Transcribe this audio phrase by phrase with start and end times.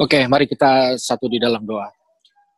[0.00, 1.92] Oke, mari kita satu di dalam doa.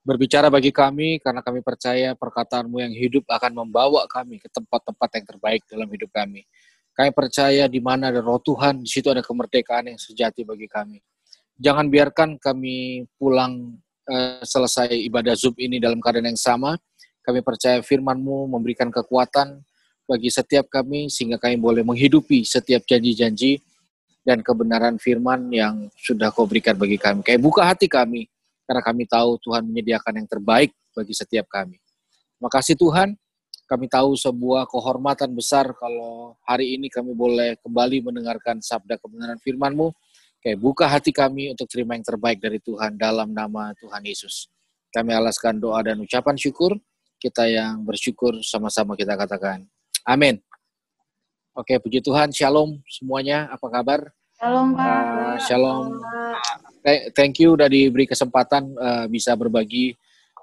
[0.06, 5.26] Berbicara bagi kami karena kami percaya perkataanmu yang hidup akan membawa kami ke tempat-tempat yang
[5.26, 6.46] terbaik dalam hidup kami.
[6.94, 11.02] Kami percaya di mana ada roh Tuhan, di situ ada kemerdekaan yang sejati bagi kami.
[11.58, 16.78] Jangan biarkan kami pulang uh, selesai ibadah Zoom ini dalam keadaan yang sama.
[17.18, 19.58] Kami percaya firman-Mu memberikan kekuatan
[20.06, 23.58] bagi setiap kami sehingga kami boleh menghidupi setiap janji-janji
[24.24, 27.20] dan kebenaran firman yang sudah kau berikan bagi kami.
[27.20, 28.26] Kayak buka hati kami
[28.64, 31.76] karena kami tahu Tuhan menyediakan yang terbaik bagi setiap kami.
[32.40, 33.14] Terima kasih Tuhan,
[33.64, 39.92] kami tahu sebuah kehormatan besar kalau hari ini kami boleh kembali mendengarkan sabda kebenaran firman-Mu.
[40.44, 44.52] Kayak buka hati kami untuk terima yang terbaik dari Tuhan dalam nama Tuhan Yesus.
[44.92, 46.76] Kami alaskan doa dan ucapan syukur.
[47.16, 49.64] Kita yang bersyukur sama-sama kita katakan.
[50.04, 50.44] Amin.
[51.54, 52.34] Oke, puji Tuhan.
[52.34, 53.46] Shalom semuanya.
[53.46, 54.10] Apa kabar?
[54.34, 55.02] Shalom, Pak.
[55.06, 55.84] Uh, shalom.
[57.14, 59.94] Thank you udah diberi kesempatan uh, bisa berbagi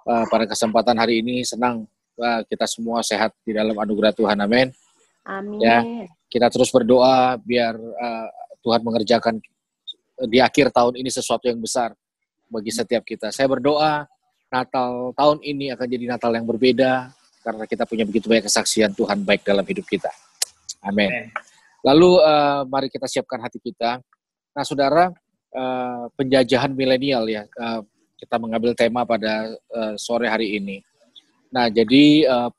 [0.08, 1.44] uh, pada kesempatan hari ini.
[1.44, 1.84] Senang
[2.16, 4.40] uh, kita semua sehat di dalam anugerah Tuhan.
[4.40, 4.72] Amin.
[5.28, 5.60] Amin.
[5.60, 5.84] Ya,
[6.32, 8.28] kita terus berdoa biar uh,
[8.64, 9.36] Tuhan mengerjakan
[10.32, 11.92] di akhir tahun ini sesuatu yang besar
[12.48, 13.36] bagi setiap kita.
[13.36, 14.08] Saya berdoa
[14.48, 17.12] Natal tahun ini akan jadi Natal yang berbeda
[17.44, 20.31] karena kita punya begitu banyak kesaksian Tuhan baik dalam hidup kita.
[20.82, 21.30] Amin.
[21.82, 24.02] Lalu uh, mari kita siapkan hati kita.
[24.54, 25.10] Nah, saudara,
[25.54, 27.46] uh, penjajahan milenial ya.
[27.58, 27.82] Uh,
[28.22, 30.78] kita mengambil tema pada uh, sore hari ini.
[31.50, 32.50] Nah, jadi uh,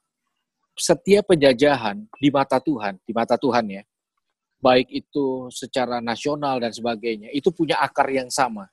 [0.75, 3.83] setiap penjajahan di mata Tuhan, di mata Tuhan ya,
[4.59, 8.67] baik itu secara nasional dan sebagainya, itu punya akar yang sama.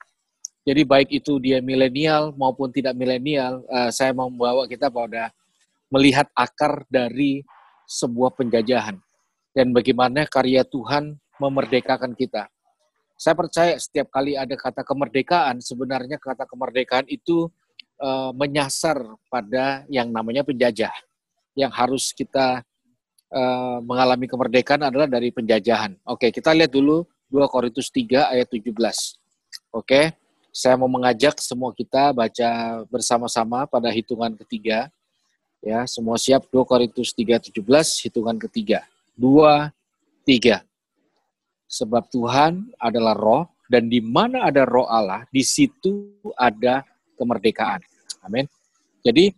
[0.65, 5.29] Jadi baik itu dia milenial maupun tidak milenial, uh, saya mau membawa kita pada
[5.93, 7.45] melihat akar dari
[7.85, 8.97] sebuah penjajahan
[9.59, 12.47] dan bagaimana karya Tuhan memerdekakan kita
[13.19, 17.51] saya percaya setiap kali ada kata kemerdekaan, sebenarnya kata kemerdekaan itu
[17.99, 18.95] uh, menyasar
[19.27, 20.95] pada yang namanya penjajah.
[21.51, 22.63] Yang harus kita
[23.27, 25.99] uh, mengalami kemerdekaan adalah dari penjajahan.
[26.07, 28.71] Oke, kita lihat dulu 2 Korintus 3 ayat 17.
[29.75, 30.15] Oke,
[30.55, 32.49] saya mau mengajak semua kita baca
[32.87, 34.87] bersama-sama pada hitungan ketiga.
[35.59, 38.87] Ya, semua siap 2 Korintus 3 17 hitungan ketiga.
[39.19, 39.67] 2
[40.23, 40.63] 3.
[41.69, 46.81] Sebab Tuhan adalah roh, dan di mana ada roh Allah, di situ ada
[47.19, 47.83] kemerdekaan.
[48.25, 48.47] Amin.
[49.03, 49.29] Jadi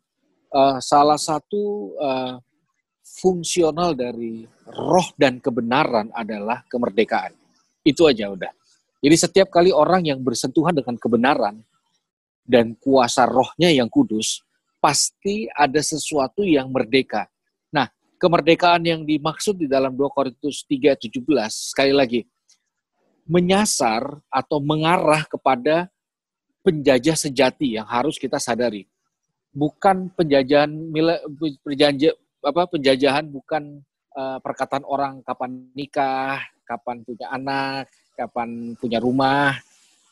[0.53, 2.35] uh, salah satu uh,
[3.03, 7.35] fungsional dari roh dan kebenaran adalah kemerdekaan.
[7.83, 8.53] Itu aja udah.
[9.01, 11.55] Jadi setiap kali orang yang bersentuhan dengan kebenaran
[12.45, 14.45] dan kuasa rohnya yang kudus,
[14.77, 17.30] pasti ada sesuatu yang merdeka
[18.21, 21.17] kemerdekaan yang dimaksud di dalam 2 Korintus 3:17
[21.73, 22.21] sekali lagi
[23.25, 25.89] menyasar atau mengarah kepada
[26.61, 28.85] penjajah sejati yang harus kita sadari.
[29.49, 30.69] Bukan penjajahan
[31.65, 33.81] penjajah apa penjajahan bukan
[34.13, 39.57] uh, perkataan orang kapan nikah, kapan punya anak, kapan punya rumah,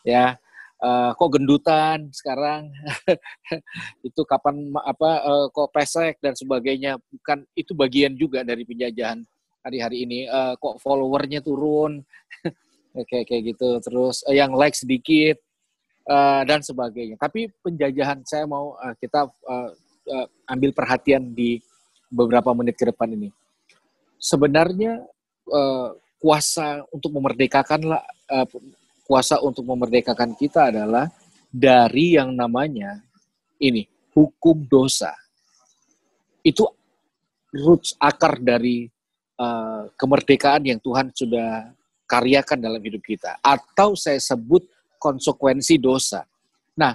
[0.02, 0.36] ya
[0.84, 2.72] uh, kok gendutan sekarang?
[4.08, 6.98] Itu kapan apa uh, kok pesek dan sebagainya.
[7.00, 9.24] Bukan itu bagian juga dari penjajahan
[9.64, 10.20] hari-hari ini.
[10.28, 12.04] Uh, kok followernya turun?
[12.90, 13.70] Kayak kayak gitu.
[13.86, 15.38] Terus uh, yang like sedikit
[16.10, 17.22] uh, dan sebagainya.
[17.22, 19.70] Tapi penjajahan saya mau uh, kita uh,
[20.10, 21.62] uh, ambil perhatian di
[22.10, 23.30] beberapa menit ke depan ini.
[24.18, 25.06] Sebenarnya
[25.48, 27.88] uh, kuasa untuk memerdekakan
[28.28, 28.48] uh,
[29.10, 31.10] kuasa untuk memerdekakan kita adalah
[31.50, 33.02] dari yang namanya
[33.58, 35.10] ini hukum dosa.
[36.46, 36.70] Itu
[37.50, 38.86] roots akar dari
[39.42, 41.74] uh, kemerdekaan yang Tuhan sudah
[42.06, 44.62] karyakan dalam hidup kita atau saya sebut
[45.02, 46.22] konsekuensi dosa.
[46.78, 46.94] Nah,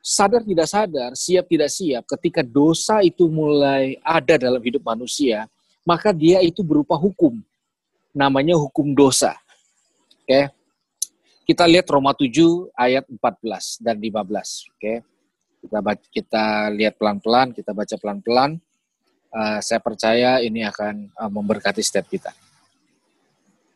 [0.00, 5.44] sadar tidak sadar, siap tidak siap ketika dosa itu mulai ada dalam hidup manusia,
[5.84, 7.36] maka dia itu berupa hukum.
[8.16, 9.36] Namanya hukum dosa.
[10.24, 10.48] Oke.
[10.48, 10.61] Okay?
[11.42, 14.70] Kita lihat Roma 7 ayat 14 dan 15.
[14.78, 15.02] Oke.
[15.62, 18.62] Kita baca, kita lihat pelan-pelan, kita baca pelan-pelan.
[19.32, 22.30] Uh, saya percaya ini akan uh, memberkati setiap kita.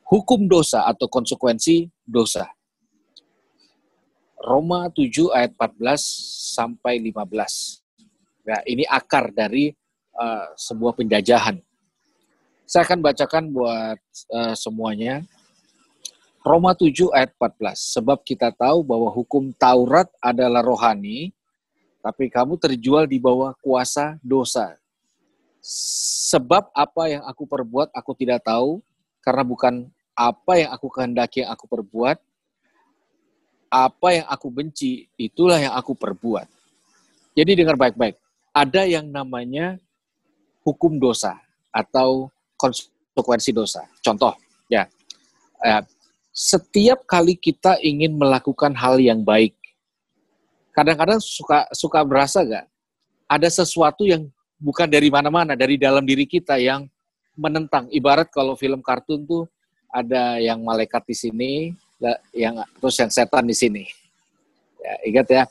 [0.06, 2.46] Hukum dosa atau konsekuensi dosa.
[4.38, 8.46] Roma 7 ayat 14 sampai 15.
[8.46, 9.74] Ya, ini akar dari
[10.14, 11.58] uh, sebuah penjajahan.
[12.62, 13.98] Saya akan bacakan buat
[14.30, 15.26] uh, semuanya
[16.46, 17.74] Roma 7 ayat 14.
[17.98, 21.34] Sebab kita tahu bahwa hukum Taurat adalah rohani,
[21.98, 24.78] tapi kamu terjual di bawah kuasa dosa.
[26.30, 28.78] Sebab apa yang aku perbuat aku tidak tahu,
[29.26, 29.74] karena bukan
[30.14, 32.22] apa yang aku kehendaki yang aku perbuat,
[33.66, 36.46] apa yang aku benci, itulah yang aku perbuat.
[37.34, 38.14] Jadi dengar baik-baik.
[38.54, 39.82] Ada yang namanya
[40.62, 41.42] hukum dosa
[41.74, 43.82] atau konsekuensi dosa.
[43.98, 44.30] Contoh,
[44.70, 44.86] ya,
[45.66, 45.82] eh,
[46.36, 49.56] setiap kali kita ingin melakukan hal yang baik,
[50.76, 52.68] kadang-kadang suka suka berasa gak
[53.24, 54.28] ada sesuatu yang
[54.60, 56.84] bukan dari mana-mana, dari dalam diri kita yang
[57.32, 57.88] menentang.
[57.88, 59.48] Ibarat kalau film kartun tuh
[59.88, 61.52] ada yang malaikat di sini,
[62.36, 63.88] yang terus yang setan di sini.
[64.84, 65.42] Ya, ingat ya.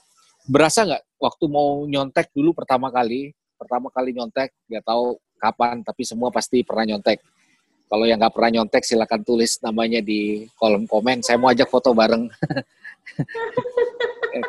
[0.46, 6.06] Berasa nggak waktu mau nyontek dulu pertama kali, pertama kali nyontek, nggak tahu kapan, tapi
[6.06, 7.26] semua pasti pernah nyontek.
[7.86, 11.22] Kalau yang nggak pernah nyontek, silakan tulis namanya di kolom komen.
[11.22, 12.26] Saya mau ajak foto bareng.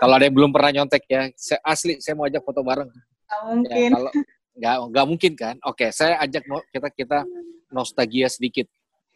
[0.01, 2.89] kalau ada yang belum pernah nyontek ya, saya, asli saya mau ajak foto bareng.
[3.29, 3.77] Gak mungkin.
[3.77, 4.11] Ya, kalau
[4.57, 5.55] nggak nggak mungkin kan?
[5.69, 7.19] Oke, saya ajak kita kita
[7.69, 8.67] nostalgia sedikit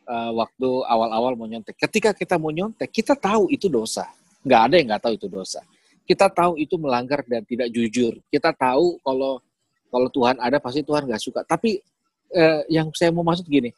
[0.05, 1.81] uh, waktu awal-awal mau nyontek.
[1.81, 4.05] Ketika kita mau nyontek, kita tahu itu dosa.
[4.45, 5.65] Nggak ada yang nggak tahu itu dosa.
[6.05, 8.21] Kita tahu itu melanggar dan tidak jujur.
[8.29, 9.41] Kita tahu kalau
[9.91, 11.41] kalau Tuhan ada pasti Tuhan nggak suka.
[11.47, 11.81] Tapi
[12.37, 13.73] uh, yang saya mau maksud gini,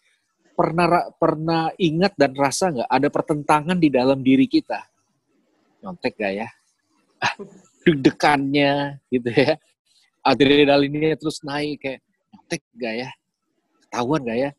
[0.52, 4.80] pernah pernah ingat dan rasa nggak ada pertentangan di dalam diri kita?
[5.82, 6.48] Nyontek gak ya?
[7.84, 9.58] Deg-degannya gitu ya.
[10.22, 12.00] Adrenalinnya terus naik kayak
[12.30, 13.10] nyontek gak ya?
[13.82, 14.50] Ketahuan gak ya?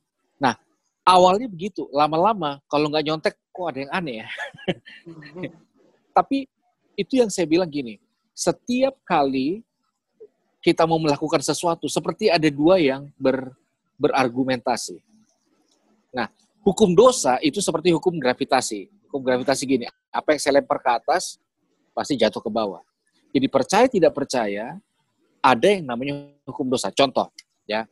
[1.03, 4.27] awalnya begitu, lama-lama kalau nggak nyontek kok ada yang aneh ya.
[6.17, 6.47] Tapi
[6.95, 7.99] itu yang saya bilang gini,
[8.31, 9.61] setiap kali
[10.63, 13.51] kita mau melakukan sesuatu, seperti ada dua yang ber,
[13.99, 15.03] berargumentasi.
[16.13, 16.29] Nah,
[16.61, 18.87] hukum dosa itu seperti hukum gravitasi.
[19.09, 21.41] Hukum gravitasi gini, apa yang saya lempar ke atas,
[21.93, 22.81] pasti jatuh ke bawah.
[23.33, 24.77] Jadi percaya tidak percaya,
[25.41, 26.93] ada yang namanya hukum dosa.
[26.93, 27.29] Contoh,
[27.65, 27.89] ya,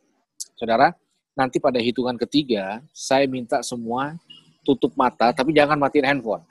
[0.54, 0.94] saudara,
[1.34, 4.18] nanti pada hitungan ketiga, saya minta semua
[4.62, 6.46] tutup mata, tapi jangan matiin handphone.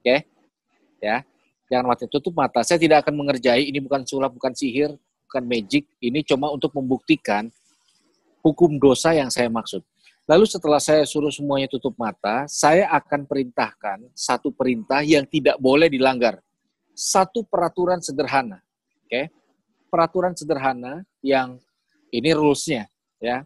[0.00, 0.04] Oke?
[0.04, 0.18] Okay?
[1.00, 1.24] Ya.
[1.70, 2.64] Jangan matiin tutup mata.
[2.66, 4.90] Saya tidak akan mengerjai, ini bukan sulap, bukan sihir,
[5.30, 5.86] bukan magic.
[6.02, 7.46] Ini cuma untuk membuktikan
[8.42, 9.84] hukum dosa yang saya maksud.
[10.30, 15.90] Lalu setelah saya suruh semuanya tutup mata, saya akan perintahkan satu perintah yang tidak boleh
[15.90, 16.38] dilanggar.
[16.94, 18.62] Satu peraturan sederhana.
[19.02, 19.10] Oke?
[19.10, 19.24] Okay?
[19.90, 21.58] Peraturan sederhana yang
[22.14, 22.86] ini rules-nya,
[23.18, 23.42] ya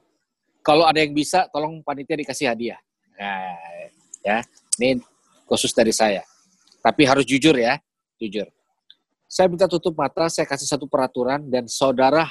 [0.64, 2.80] kalau ada yang bisa, tolong panitia dikasih hadiah.
[3.20, 3.52] Nah,
[4.24, 4.40] ya,
[4.80, 4.96] ini
[5.44, 6.24] khusus dari saya.
[6.80, 7.76] Tapi harus jujur ya,
[8.16, 8.48] jujur.
[9.28, 12.24] Saya minta tutup mata, saya kasih satu peraturan, dan saudara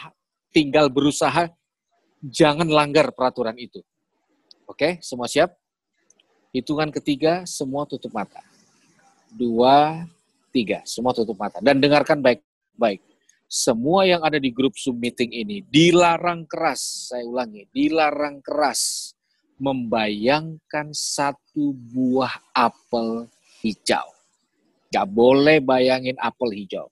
[0.49, 1.45] tinggal berusaha
[2.25, 3.85] jangan langgar peraturan itu.
[4.73, 5.53] Oke, semua siap?
[6.49, 8.41] Hitungan ketiga, semua tutup mata.
[9.29, 10.01] Dua,
[10.49, 11.61] tiga, semua tutup mata.
[11.61, 13.05] Dan dengarkan baik-baik
[13.53, 19.13] semua yang ada di grup Zoom meeting ini dilarang keras, saya ulangi, dilarang keras
[19.61, 23.29] membayangkan satu buah apel
[23.61, 24.09] hijau.
[24.89, 26.89] Gak boleh bayangin apel hijau.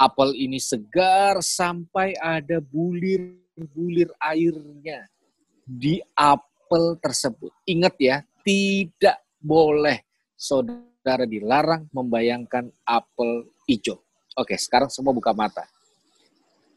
[0.00, 5.04] Apel ini segar sampai ada bulir-bulir airnya
[5.68, 6.47] di apel
[7.00, 7.52] tersebut.
[7.64, 10.04] Ingat ya, tidak boleh
[10.34, 13.98] saudara dilarang membayangkan apel hijau.
[14.38, 15.66] Oke, sekarang semua buka mata.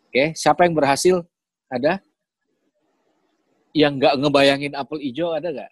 [0.10, 1.24] Oke, siapa yang berhasil?
[1.70, 2.04] Ada?
[3.72, 5.72] Yang nggak ngebayangin apel hijau ada nggak?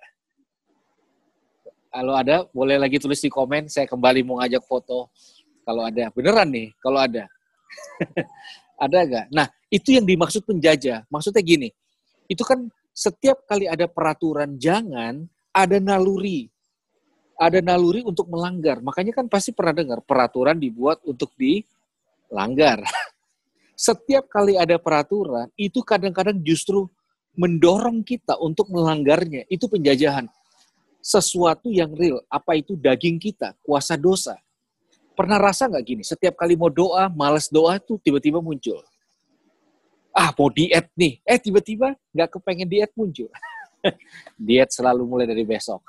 [1.90, 3.66] Kalau ada, boleh lagi tulis di komen.
[3.66, 5.10] Saya kembali mau ngajak foto.
[5.66, 6.70] Kalau ada, beneran nih.
[6.78, 7.26] Kalau ada,
[8.86, 9.26] ada nggak?
[9.34, 11.10] Nah, itu yang dimaksud penjajah.
[11.10, 11.74] Maksudnya gini,
[12.30, 15.24] itu kan setiap kali ada peraturan jangan,
[15.56, 16.52] ada naluri.
[17.40, 18.84] Ada naluri untuk melanggar.
[18.84, 22.84] Makanya kan pasti pernah dengar peraturan dibuat untuk dilanggar.
[23.88, 26.92] setiap kali ada peraturan, itu kadang-kadang justru
[27.40, 29.48] mendorong kita untuk melanggarnya.
[29.48, 30.28] Itu penjajahan.
[31.00, 34.36] Sesuatu yang real, apa itu daging kita, kuasa dosa.
[35.16, 38.84] Pernah rasa nggak gini, setiap kali mau doa, males doa tuh tiba-tiba muncul.
[40.20, 41.24] Ah, mau diet nih.
[41.24, 43.32] Eh, tiba-tiba nggak kepengen diet muncul.
[44.36, 45.80] diet selalu mulai dari besok.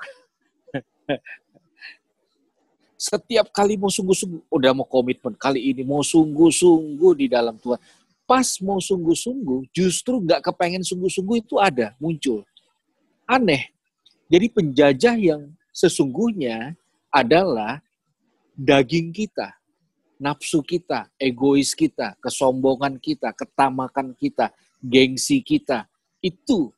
[2.95, 7.75] Setiap kali mau sungguh-sungguh, udah mau komitmen kali ini mau sungguh-sungguh di dalam Tuhan.
[8.23, 12.47] Pas mau sungguh-sungguh, justru nggak kepengen sungguh-sungguh itu ada, muncul.
[13.27, 13.67] Aneh.
[14.31, 16.79] Jadi penjajah yang sesungguhnya
[17.11, 17.83] adalah
[18.55, 19.59] daging kita,
[20.21, 25.89] nafsu kita, egois kita, kesombongan kita, ketamakan kita, gengsi kita.
[26.21, 26.69] Itu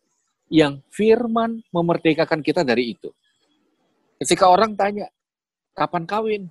[0.47, 3.11] yang firman memerdekakan kita dari itu.
[4.15, 5.11] Ketika orang tanya,
[5.73, 6.43] Kapan kawin?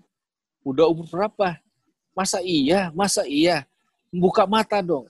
[0.67, 1.63] Udah umur berapa?
[2.11, 2.91] Masa iya?
[2.91, 3.63] Masa iya?
[4.11, 5.07] Buka mata dong.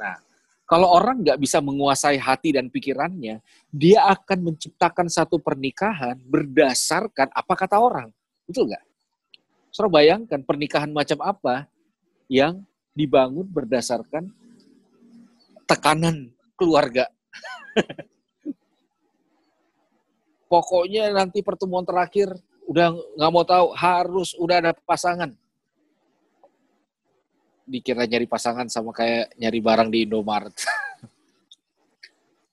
[0.00, 0.16] Nah,
[0.64, 7.52] kalau orang nggak bisa menguasai hati dan pikirannya, dia akan menciptakan satu pernikahan berdasarkan apa
[7.52, 8.08] kata orang.
[8.48, 8.84] Betul nggak?
[9.70, 11.70] Saudara bayangkan pernikahan macam apa
[12.26, 14.34] yang dibangun berdasarkan
[15.62, 17.06] tekanan keluarga.
[20.50, 22.34] Pokoknya nanti pertemuan terakhir
[22.66, 25.30] udah nggak mau tahu harus udah ada pasangan.
[27.62, 30.50] Dikira nyari pasangan sama kayak nyari barang di Indomaret.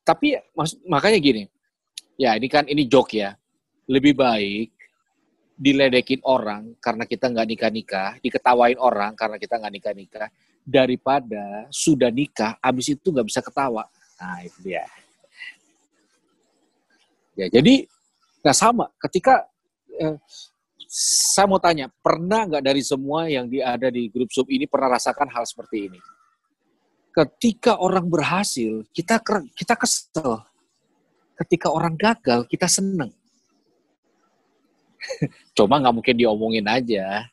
[0.07, 0.37] Tapi
[0.85, 1.49] makanya gini,
[2.21, 3.33] ya ini kan ini joke ya.
[3.89, 4.76] Lebih baik
[5.57, 10.29] diledekin orang karena kita nggak nikah-nikah, diketawain orang karena kita nggak nikah-nikah,
[10.61, 13.89] daripada sudah nikah, abis itu nggak bisa ketawa.
[14.21, 14.85] Nah itu dia.
[17.33, 17.89] Ya jadi,
[18.45, 18.85] nah sama.
[19.01, 19.49] Ketika
[19.97, 20.17] eh,
[20.93, 25.29] saya mau tanya, pernah nggak dari semua yang ada di grup sub ini pernah rasakan
[25.33, 25.99] hal seperti ini?
[27.17, 29.17] Ketika orang berhasil, kita
[29.57, 30.45] kita kesel.
[31.37, 33.13] Ketika orang gagal, kita seneng
[35.57, 37.25] Cuma nggak mungkin diomongin aja.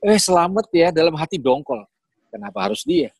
[0.00, 1.82] Eh selamat ya dalam hati dongkol.
[2.30, 3.10] Kenapa harus dia?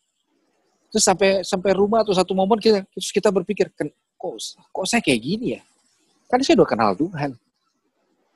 [0.92, 4.34] Terus sampai sampai rumah atau satu momen kita terus kita berpikir, kok
[4.70, 5.62] kok saya kayak gini ya?
[6.26, 7.30] Kan saya udah kenal Tuhan.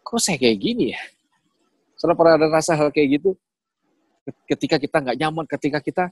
[0.02, 1.00] Kok saya kayak gini ya?
[1.98, 3.36] Soalnya pernah ada rasa hal kayak gitu.
[4.46, 6.04] Ketika kita nggak nyaman, ketika kita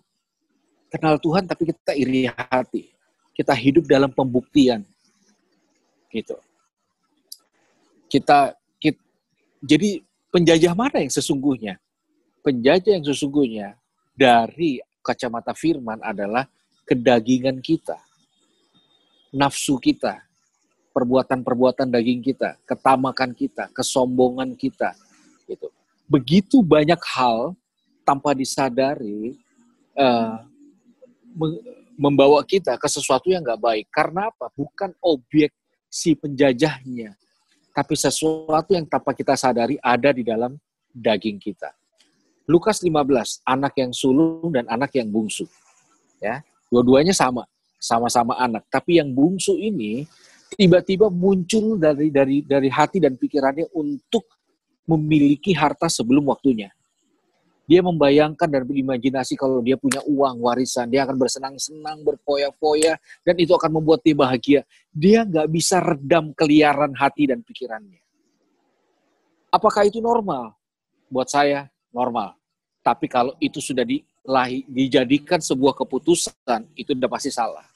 [0.91, 2.93] kenal Tuhan tapi kita iri hati.
[3.33, 4.83] Kita hidup dalam pembuktian.
[6.11, 6.35] Gitu.
[8.11, 8.58] Kita
[9.63, 11.81] jadi penjajah mana yang sesungguhnya?
[12.45, 13.75] Penjajah yang sesungguhnya
[14.15, 16.47] dari kacamata firman adalah
[16.89, 17.97] kedagingan kita,
[19.35, 20.25] nafsu kita,
[20.93, 24.97] perbuatan-perbuatan daging kita, ketamakan kita, kesombongan kita.
[25.47, 25.69] Gitu.
[26.09, 27.53] Begitu banyak hal
[28.03, 29.37] tanpa disadari
[29.95, 30.41] uh,
[31.99, 33.87] membawa kita ke sesuatu yang nggak baik.
[33.93, 34.49] Karena apa?
[34.57, 35.53] Bukan objek
[35.89, 37.17] si penjajahnya,
[37.79, 40.59] tapi sesuatu yang tanpa kita sadari ada di dalam
[40.91, 41.71] daging kita.
[42.51, 45.47] Lukas 15, anak yang sulung dan anak yang bungsu.
[46.19, 47.47] Ya, dua-duanya sama,
[47.79, 48.67] sama-sama anak.
[48.67, 50.03] Tapi yang bungsu ini
[50.59, 54.27] tiba-tiba muncul dari dari dari hati dan pikirannya untuk
[54.91, 56.75] memiliki harta sebelum waktunya.
[57.69, 63.53] Dia membayangkan dan berimajinasi kalau dia punya uang warisan, dia akan bersenang-senang, berfoya-foya, dan itu
[63.53, 64.61] akan membuat dia bahagia.
[64.89, 68.01] Dia nggak bisa redam keliaran hati dan pikirannya.
[69.53, 70.57] Apakah itu normal?
[71.13, 72.41] Buat saya, normal.
[72.81, 77.69] Tapi kalau itu sudah dilahi, dijadikan sebuah keputusan, itu udah pasti salah.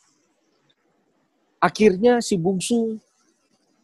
[1.61, 2.97] Akhirnya si bungsu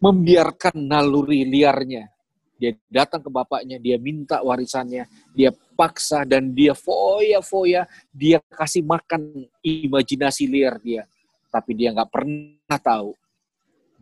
[0.00, 2.17] membiarkan naluri liarnya
[2.58, 9.46] dia datang ke bapaknya, dia minta warisannya, dia paksa dan dia foya-foya, dia kasih makan
[9.62, 11.06] imajinasi liar dia.
[11.48, 13.14] Tapi dia nggak pernah tahu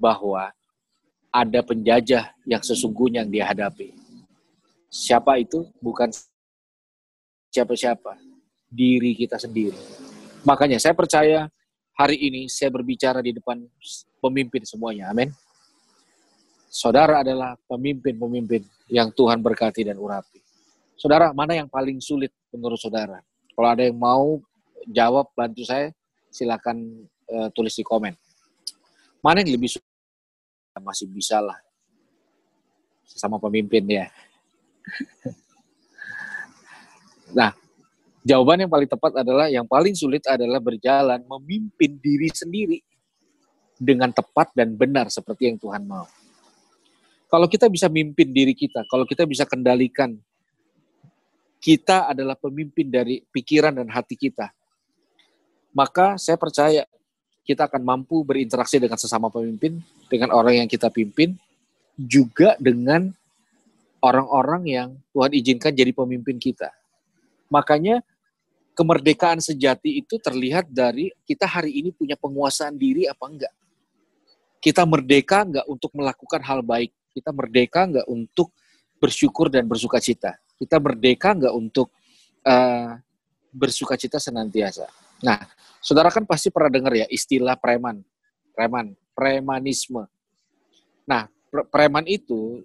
[0.01, 0.51] bahwa
[1.29, 3.93] ada penjajah yang sesungguhnya yang dia hadapi.
[4.89, 5.69] Siapa itu?
[5.77, 6.09] Bukan
[7.53, 8.17] siapa-siapa.
[8.73, 9.77] Diri kita sendiri.
[10.49, 11.53] Makanya saya percaya
[11.93, 13.69] hari ini saya berbicara di depan
[14.21, 15.13] pemimpin semuanya.
[15.13, 15.29] Amin.
[16.67, 20.43] Saudara adalah pemimpin-pemimpin yang Tuhan berkati dan urapi.
[20.97, 23.21] Saudara, mana yang paling sulit menurut saudara?
[23.53, 24.41] Kalau ada yang mau
[24.89, 25.93] jawab, bantu saya,
[26.33, 28.13] silakan uh, tulis di komen.
[29.21, 29.87] Mana yang lebih sulit?
[30.77, 31.57] Masih bisa lah.
[33.07, 34.07] Sama pemimpin ya.
[37.39, 37.57] nah,
[38.27, 42.79] jawaban yang paling tepat adalah yang paling sulit adalah berjalan memimpin diri sendiri
[43.77, 46.05] dengan tepat dan benar seperti yang Tuhan mau.
[47.26, 50.14] Kalau kita bisa mimpin diri kita, kalau kita bisa kendalikan,
[51.59, 54.54] kita adalah pemimpin dari pikiran dan hati kita.
[55.75, 56.87] Maka saya percaya
[57.42, 61.35] kita akan mampu berinteraksi dengan sesama pemimpin, dengan orang yang kita pimpin,
[61.99, 63.11] juga dengan
[63.99, 66.71] orang-orang yang Tuhan izinkan jadi pemimpin kita.
[67.50, 68.06] Makanya
[68.78, 73.54] kemerdekaan sejati itu terlihat dari kita hari ini punya penguasaan diri apa enggak.
[74.62, 78.53] Kita merdeka enggak untuk melakukan hal baik kita merdeka nggak untuk
[79.01, 80.37] bersyukur dan bersuka cita?
[80.61, 81.89] Kita merdeka nggak untuk
[82.45, 82.93] uh,
[83.49, 84.85] bersuka cita senantiasa?
[85.25, 85.41] Nah,
[85.81, 88.05] saudara kan pasti pernah dengar ya istilah preman,
[88.53, 90.05] preman, premanisme.
[91.09, 91.33] Nah,
[91.73, 92.61] preman itu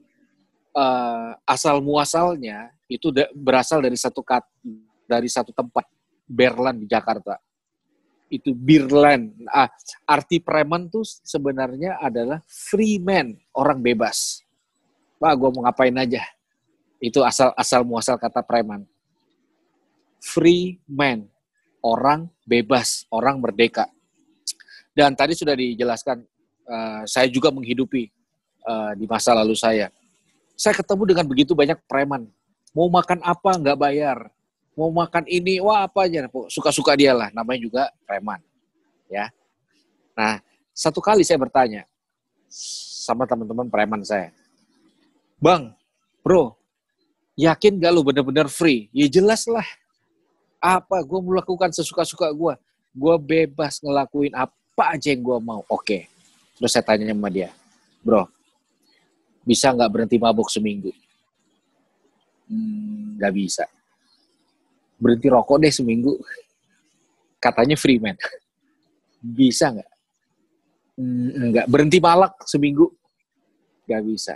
[0.76, 4.44] uh, asal muasalnya itu berasal dari satu kat,
[5.08, 5.88] dari satu tempat
[6.32, 7.40] Berlan di Jakarta
[8.32, 9.36] itu Birland.
[9.52, 9.68] Ah,
[10.08, 14.40] arti preman tuh sebenarnya adalah free man, orang bebas.
[15.20, 16.24] Pak, gue mau ngapain aja.
[16.98, 18.88] Itu asal asal muasal kata preman.
[20.24, 21.28] Free man,
[21.84, 23.92] orang bebas, orang merdeka.
[24.96, 26.24] Dan tadi sudah dijelaskan,
[26.66, 28.08] uh, saya juga menghidupi
[28.64, 29.92] uh, di masa lalu saya.
[30.56, 32.30] Saya ketemu dengan begitu banyak preman.
[32.72, 34.32] Mau makan apa nggak bayar.
[34.74, 36.26] Mau makan ini, wah apa aja.
[36.48, 37.30] Suka-suka dia lah.
[37.36, 38.40] Namanya juga preman.
[39.12, 39.28] Ya.
[40.16, 40.40] Nah,
[40.72, 41.84] satu kali saya bertanya
[43.04, 44.32] sama teman-teman preman saya.
[45.42, 45.76] Bang,
[46.24, 46.56] bro,
[47.36, 48.88] yakin gak lu bener-bener free?
[48.96, 49.66] Ya jelas lah.
[50.62, 52.54] Apa, gue melakukan sesuka-suka gue.
[52.94, 55.66] Gue bebas ngelakuin apa aja yang gue mau.
[55.68, 56.12] Oke.
[56.62, 57.50] Terus saya tanya sama dia,
[58.06, 58.30] bro,
[59.42, 60.94] bisa nggak berhenti mabuk seminggu?
[62.46, 63.66] Hmm, hmm, bisa.
[65.02, 66.14] Berhenti rokok deh seminggu.
[67.42, 68.14] Katanya free man.
[69.18, 69.90] Bisa nggak?
[71.42, 71.66] Enggak.
[71.66, 72.94] Berhenti malak seminggu?
[73.90, 74.36] Nggak bisa.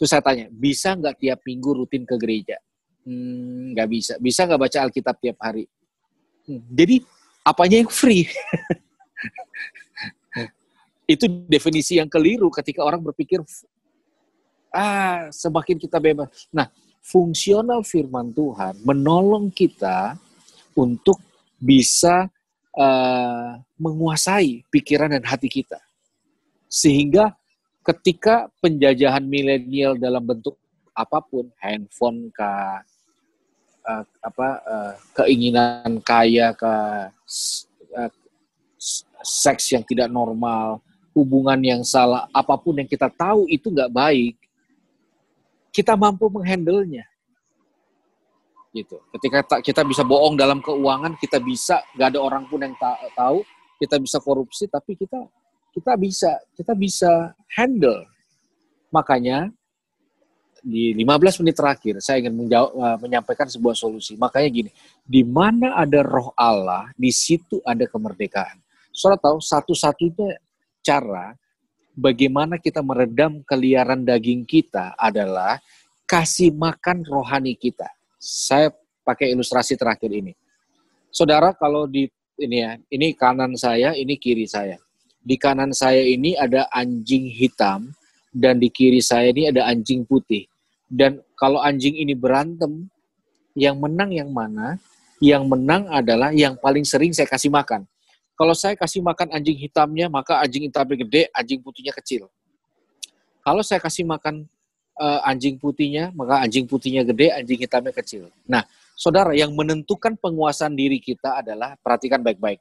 [0.00, 2.56] Terus saya tanya, bisa nggak tiap minggu rutin ke gereja?
[3.04, 4.12] Hmm, nggak bisa.
[4.16, 5.68] Bisa nggak baca Alkitab tiap hari?
[6.48, 7.04] Hmm, jadi
[7.44, 8.24] apanya yang free?
[11.06, 13.38] itu definisi yang keliru ketika orang berpikir
[14.74, 16.50] ah semakin kita bebas.
[16.50, 16.66] Nah,
[17.06, 20.18] fungsional firman Tuhan menolong kita
[20.74, 21.22] untuk
[21.62, 22.26] bisa
[22.74, 25.78] uh, menguasai pikiran dan hati kita.
[26.66, 27.32] Sehingga
[27.86, 30.58] ketika penjajahan milenial dalam bentuk
[30.90, 32.52] apa pun, handphone ke
[33.86, 36.74] uh, apa uh, keinginan kaya ke
[37.94, 38.10] uh,
[39.22, 40.82] seks yang tidak normal,
[41.14, 44.36] hubungan yang salah, apa pun yang kita tahu itu nggak baik,
[45.76, 47.04] kita mampu menghandlenya.
[48.72, 48.96] Gitu.
[49.12, 52.72] Ketika kita bisa bohong dalam keuangan, kita bisa nggak ada orang pun yang
[53.12, 53.44] tahu,
[53.76, 55.20] kita bisa korupsi, tapi kita
[55.76, 58.08] kita bisa kita bisa handle.
[58.88, 59.52] Makanya
[60.64, 64.16] di 15 menit terakhir saya ingin menjawab, uh, menyampaikan sebuah solusi.
[64.16, 64.70] Makanya gini,
[65.04, 68.60] di mana ada roh Allah, di situ ada kemerdekaan.
[68.92, 70.40] Saudara tahu satu-satunya
[70.80, 71.36] cara
[71.96, 75.58] bagaimana kita meredam keliaran daging kita adalah
[76.04, 77.88] kasih makan rohani kita.
[78.20, 78.70] Saya
[79.02, 80.36] pakai ilustrasi terakhir ini.
[81.10, 84.76] Saudara kalau di ini ya, ini kanan saya, ini kiri saya.
[85.24, 87.90] Di kanan saya ini ada anjing hitam
[88.30, 90.44] dan di kiri saya ini ada anjing putih.
[90.86, 92.86] Dan kalau anjing ini berantem,
[93.56, 94.76] yang menang yang mana?
[95.18, 97.88] Yang menang adalah yang paling sering saya kasih makan.
[98.36, 102.28] Kalau saya kasih makan anjing hitamnya, maka anjing hitamnya gede, anjing putihnya kecil.
[103.40, 104.44] Kalau saya kasih makan
[105.00, 108.28] uh, anjing putihnya, maka anjing putihnya gede, anjing hitamnya kecil.
[108.44, 108.60] Nah,
[108.92, 112.60] saudara, yang menentukan penguasaan diri kita adalah, perhatikan baik-baik,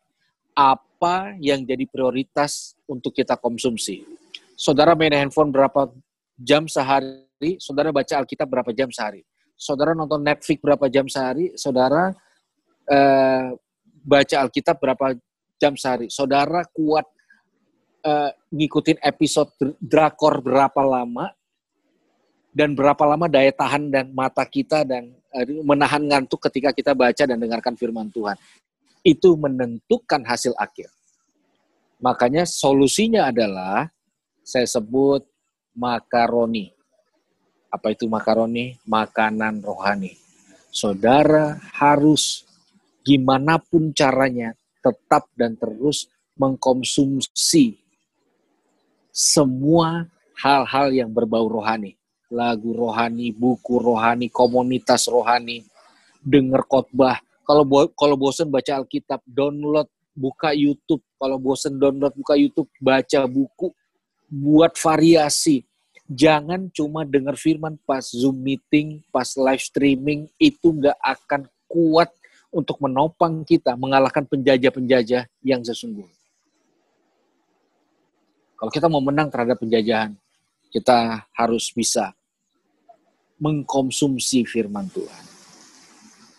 [0.55, 4.07] apa yang jadi prioritas untuk kita konsumsi.
[4.55, 5.91] Saudara main handphone berapa
[6.39, 9.27] jam sehari, saudara baca Alkitab berapa jam sehari.
[9.59, 12.15] Saudara nonton Netflix berapa jam sehari, saudara
[12.87, 13.45] uh,
[14.07, 15.19] baca Alkitab berapa
[15.59, 16.11] jam sehari.
[16.11, 17.05] Saudara kuat
[18.05, 21.31] uh, ngikutin episode drakor berapa lama
[22.55, 27.23] dan berapa lama daya tahan dan mata kita dan uh, menahan ngantuk ketika kita baca
[27.25, 28.37] dan dengarkan firman Tuhan.
[29.05, 30.89] Itu menentukan hasil akhir.
[32.01, 33.87] Makanya solusinya adalah
[34.41, 35.21] saya sebut
[35.77, 36.73] makaroni.
[37.69, 38.81] Apa itu makaroni?
[38.87, 40.17] Makanan rohani.
[40.73, 42.43] Saudara harus
[43.05, 46.05] gimana pun caranya tetap dan terus
[46.37, 47.81] mengkonsumsi
[49.09, 50.05] semua
[50.37, 51.95] hal-hal yang berbau rohani.
[52.29, 55.63] Lagu rohani, buku rohani, komunitas rohani,
[56.19, 57.17] dengar khotbah.
[57.45, 61.01] Kalau bo kalau bosan baca Alkitab, download, buka YouTube.
[61.15, 63.71] Kalau bosan download, buka YouTube, baca buku,
[64.27, 65.63] buat variasi.
[66.05, 72.11] Jangan cuma dengar firman pas Zoom meeting, pas live streaming, itu nggak akan kuat
[72.55, 76.15] untuk menopang kita mengalahkan penjajah-penjajah yang sesungguhnya.
[78.55, 80.15] Kalau kita mau menang terhadap penjajahan,
[80.71, 82.15] kita harus bisa
[83.35, 85.23] mengkonsumsi firman Tuhan.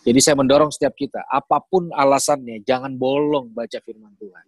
[0.01, 4.45] Jadi saya mendorong setiap kita, apa pun alasannya, jangan bolong baca firman Tuhan.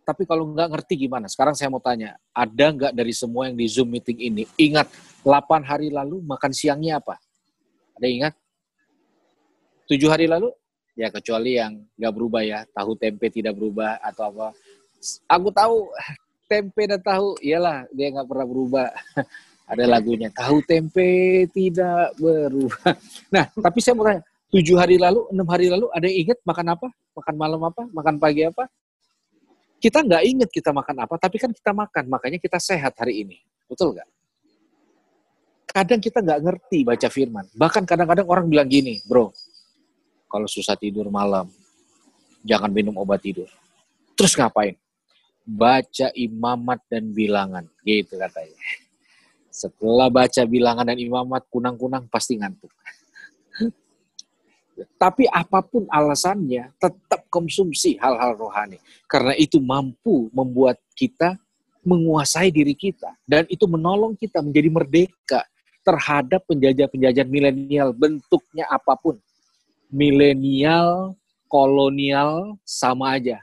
[0.00, 1.28] Tapi kalau nggak ngerti gimana?
[1.28, 4.88] Sekarang saya mau tanya, ada nggak dari semua yang di Zoom meeting ini, ingat
[5.22, 7.20] 8 hari lalu makan siangnya apa?
[8.00, 8.34] Ada ingat?
[9.90, 10.54] Tujuh hari lalu?
[10.94, 12.62] Ya kecuali yang nggak berubah ya.
[12.70, 14.46] Tahu tempe tidak berubah atau apa.
[15.26, 15.90] Aku tahu
[16.50, 18.88] tempe dan tahu iyalah dia nggak pernah berubah.
[19.70, 22.94] Ada lagunya tahu tempe tidak berubah.
[23.34, 26.66] Nah tapi saya mau tanya tujuh hari lalu enam hari lalu ada yang ingat makan
[26.74, 26.88] apa?
[27.14, 27.82] Makan malam apa?
[27.86, 28.66] Makan pagi apa?
[29.78, 33.38] Kita nggak ingat kita makan apa tapi kan kita makan makanya kita sehat hari ini.
[33.70, 34.10] Betul nggak?
[35.70, 37.46] Kadang kita nggak ngerti baca firman.
[37.54, 39.30] Bahkan kadang-kadang orang bilang gini bro
[40.30, 41.50] kalau susah tidur malam,
[42.46, 43.50] jangan minum obat tidur.
[44.14, 44.78] Terus ngapain?
[45.42, 48.54] Baca imamat dan bilangan, gitu katanya.
[49.50, 52.70] Setelah baca bilangan dan imamat, kunang-kunang pasti ngantuk.
[54.96, 58.78] Tapi apa pun alasannya, tetap konsumsi hal-hal rohani.
[59.04, 61.36] Karena itu mampu membuat kita
[61.84, 63.12] menguasai diri kita.
[63.26, 65.40] Dan itu menolong kita menjadi merdeka
[65.80, 69.16] terhadap penjajah-penjajah milenial bentuknya apa pun.
[69.90, 71.18] Milenial,
[71.50, 73.42] kolonial, sama aja.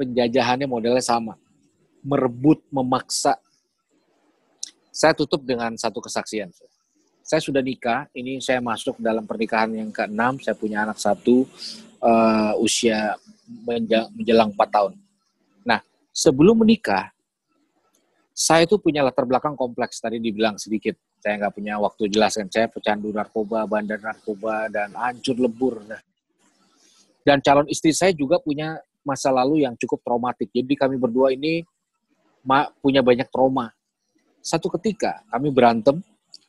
[0.00, 1.36] Penjajahannya modelnya sama.
[2.00, 3.36] Merebut, memaksa.
[4.88, 6.50] Saya tutup dengan satu kesaksian
[7.28, 11.44] saya sudah nikah, ini saya masuk dalam pernikahan yang ke-6, saya punya anak satu,
[12.00, 13.20] uh, usia
[13.68, 14.96] menjelang 4 tahun.
[15.60, 17.12] Nah, sebelum menikah,
[18.32, 20.96] saya itu punya latar belakang kompleks, tadi dibilang sedikit.
[21.18, 25.82] Saya nggak punya waktu jelaskan, saya pecandu narkoba, bandar narkoba, dan hancur lebur.
[27.26, 30.48] Dan calon istri saya juga punya masa lalu yang cukup traumatik.
[30.54, 31.66] Jadi kami berdua ini
[32.78, 33.74] punya banyak trauma.
[34.38, 35.98] Satu ketika kami berantem,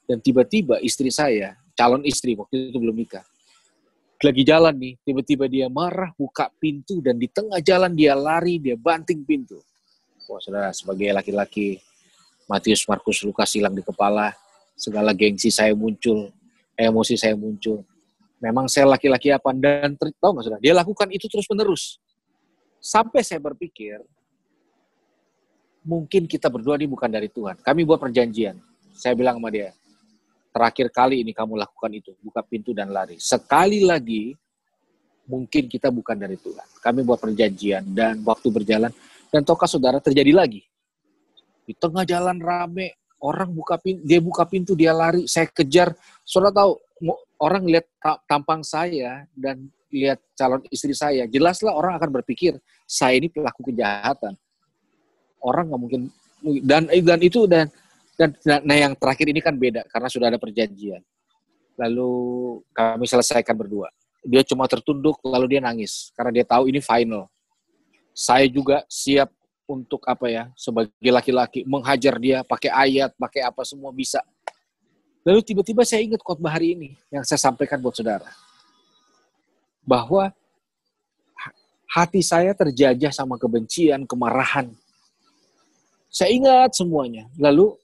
[0.06, 3.26] dan tiba-tiba istri saya, calon istri waktu itu belum nikah,
[4.20, 8.78] lagi jalan nih, tiba-tiba dia marah, buka pintu, dan di tengah jalan dia lari, dia
[8.78, 9.58] banting pintu.
[10.28, 11.80] Wah, saudara, sebagai laki-laki,
[12.46, 14.36] Matius, Markus, Lukas hilang di kepala,
[14.80, 16.32] segala gengsi saya muncul,
[16.80, 17.84] emosi saya muncul.
[18.40, 19.52] Memang saya laki-laki apa?
[19.52, 22.00] Dan tahu nggak saudara, dia lakukan itu terus-menerus.
[22.80, 24.00] Sampai saya berpikir,
[25.84, 27.60] mungkin kita berdua ini bukan dari Tuhan.
[27.60, 28.56] Kami buat perjanjian.
[28.96, 29.76] Saya bilang sama dia,
[30.56, 33.20] terakhir kali ini kamu lakukan itu, buka pintu dan lari.
[33.20, 34.32] Sekali lagi,
[35.28, 36.68] mungkin kita bukan dari Tuhan.
[36.80, 38.92] Kami buat perjanjian dan waktu berjalan,
[39.28, 40.64] dan toka saudara terjadi lagi.
[41.68, 45.94] Di tengah jalan rame, orang buka pintu, dia buka pintu, dia lari, saya kejar.
[46.24, 46.72] Saudara tahu,
[47.40, 47.86] orang lihat
[48.28, 54.36] tampang saya dan lihat calon istri saya, jelaslah orang akan berpikir, saya ini pelaku kejahatan.
[55.40, 56.02] Orang nggak mungkin,
[56.64, 57.72] dan dan itu dan
[58.20, 58.36] dan
[58.68, 61.00] nah yang terakhir ini kan beda karena sudah ada perjanjian.
[61.80, 62.12] Lalu
[62.76, 63.88] kami selesaikan berdua.
[64.20, 67.32] Dia cuma tertunduk lalu dia nangis karena dia tahu ini final.
[68.12, 69.32] Saya juga siap
[69.70, 74.26] untuk apa ya sebagai laki-laki menghajar dia pakai ayat, pakai apa semua bisa.
[75.22, 78.26] Lalu tiba-tiba saya ingat khotbah hari ini yang saya sampaikan buat saudara.
[79.86, 80.34] Bahwa
[81.86, 84.74] hati saya terjajah sama kebencian, kemarahan.
[86.10, 87.30] Saya ingat semuanya.
[87.38, 87.78] Lalu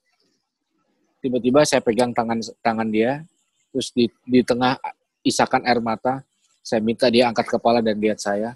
[1.22, 3.26] tiba-tiba saya pegang tangan tangan dia
[3.74, 4.78] terus di di tengah
[5.26, 6.22] isakan air mata
[6.62, 8.54] saya minta dia angkat kepala dan lihat saya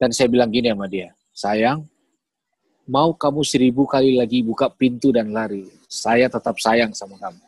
[0.00, 1.84] dan saya bilang gini sama dia sayang
[2.90, 7.42] mau kamu seribu kali lagi buka pintu dan lari saya tetap sayang sama kamu.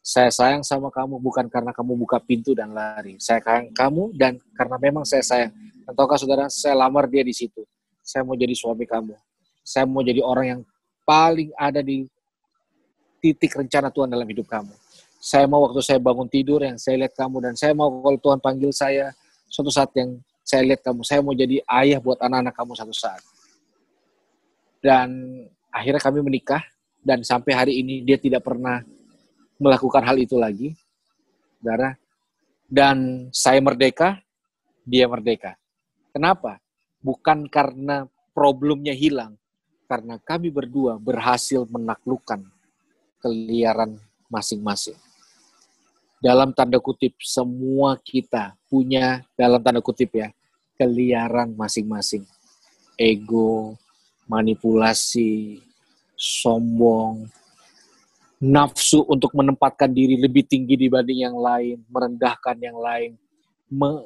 [0.00, 3.18] Saya sayang sama kamu bukan karena kamu buka pintu dan lari.
[3.18, 5.52] Saya sayang kamu dan karena memang saya sayang.
[5.86, 7.66] Dan tahukah saudara saya lamar dia di situ.
[8.02, 9.14] Saya mau jadi suami kamu.
[9.66, 10.60] Saya mau jadi orang yang
[11.02, 12.06] paling ada di
[13.18, 14.72] titik rencana Tuhan dalam hidup kamu.
[15.20, 18.38] Saya mau waktu saya bangun tidur yang saya lihat kamu dan saya mau kalau Tuhan
[18.40, 19.12] panggil saya
[19.50, 23.20] suatu saat yang saya lihat kamu, saya mau jadi ayah buat anak-anak kamu satu saat.
[24.80, 25.08] Dan
[25.68, 26.64] akhirnya kami menikah
[27.00, 28.80] dan sampai hari ini dia tidak pernah
[29.60, 30.72] melakukan hal itu lagi.
[31.60, 31.96] Darah.
[32.64, 34.22] Dan saya merdeka,
[34.86, 35.58] dia merdeka.
[36.14, 36.62] Kenapa?
[37.02, 39.34] Bukan karena problemnya hilang,
[39.90, 42.46] karena kami berdua berhasil menaklukkan
[43.18, 43.98] keliaran
[44.30, 44.96] masing-masing.
[46.22, 50.28] Dalam tanda kutip, semua kita punya, dalam tanda kutip ya,
[50.78, 52.22] keliaran masing-masing.
[52.94, 53.74] Ego,
[54.30, 55.58] manipulasi,
[56.14, 57.26] sombong,
[58.38, 63.18] nafsu untuk menempatkan diri lebih tinggi dibanding yang lain, merendahkan yang lain,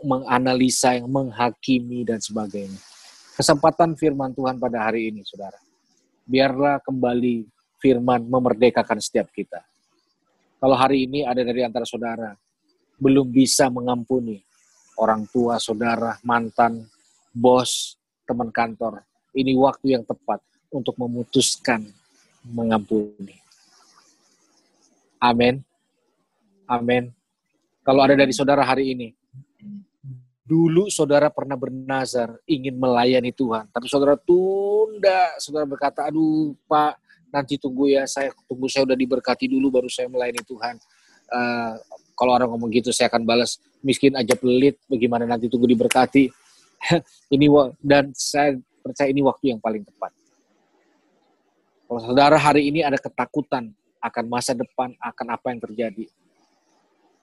[0.01, 2.81] menganalisa yang menghakimi dan sebagainya.
[3.37, 5.61] Kesempatan firman Tuhan pada hari ini, saudara.
[6.25, 7.45] Biarlah kembali
[7.77, 9.61] firman memerdekakan setiap kita.
[10.57, 12.33] Kalau hari ini ada dari antara saudara
[12.97, 14.41] belum bisa mengampuni
[14.97, 16.87] orang tua, saudara, mantan,
[17.35, 19.03] bos, teman kantor,
[19.35, 21.83] ini waktu yang tepat untuk memutuskan
[22.47, 23.37] mengampuni.
[25.21, 25.61] Amin.
[26.65, 27.13] Amin.
[27.85, 29.09] Kalau ada dari saudara hari ini,
[30.45, 36.97] dulu saudara pernah bernazar ingin melayani Tuhan, tapi saudara tunda, saudara berkata, aduh Pak,
[37.35, 40.79] nanti tunggu ya saya tunggu saya udah diberkati dulu baru saya melayani Tuhan
[41.35, 41.75] uh,
[42.15, 46.31] kalau orang ngomong gitu saya akan balas miskin aja pelit bagaimana nanti tunggu diberkati
[47.35, 47.51] ini
[47.83, 50.13] dan saya percaya ini waktu yang paling tepat
[51.89, 53.73] kalau saudara hari ini ada ketakutan
[54.05, 56.05] akan masa depan akan apa yang terjadi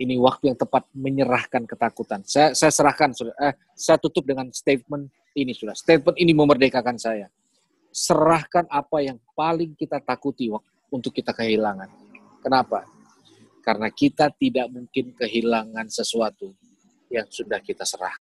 [0.01, 5.13] ini waktu yang tepat menyerahkan ketakutan saya saya serahkan sudah eh, saya tutup dengan statement
[5.37, 7.29] ini sudah statement ini memerdekakan saya
[7.91, 10.47] serahkan apa yang paling kita takuti
[10.87, 11.91] untuk kita kehilangan.
[12.39, 12.87] Kenapa?
[13.61, 16.55] Karena kita tidak mungkin kehilangan sesuatu
[17.11, 18.30] yang sudah kita serahkan.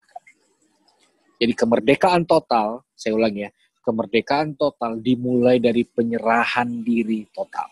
[1.39, 3.51] Jadi kemerdekaan total, saya ulangi ya,
[3.85, 7.69] kemerdekaan total dimulai dari penyerahan diri total.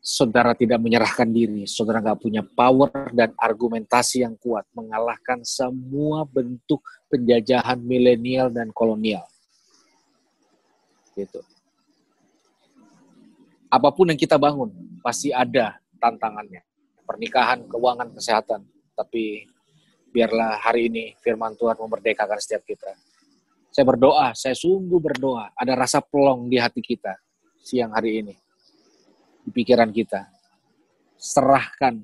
[0.00, 6.80] Saudara tidak menyerahkan diri, saudara nggak punya power dan argumentasi yang kuat mengalahkan semua bentuk
[7.12, 9.28] penjajahan milenial dan kolonial.
[11.12, 11.44] Gitu.
[13.68, 14.72] Apa pun yang kita bangun,
[15.04, 16.64] pasti ada tantangannya.
[17.04, 18.64] Pernikahan, keuangan, kesehatan.
[18.96, 19.44] Tapi
[20.10, 22.90] biarlah hari ini firman Tuhan memerdekakan setiap kita
[23.70, 25.54] saya berdoa, saya sungguh berdoa.
[25.54, 27.14] Ada rasa pelong di hati kita
[27.62, 28.34] siang hari ini.
[29.46, 30.26] Di pikiran kita.
[31.14, 32.02] Serahkan.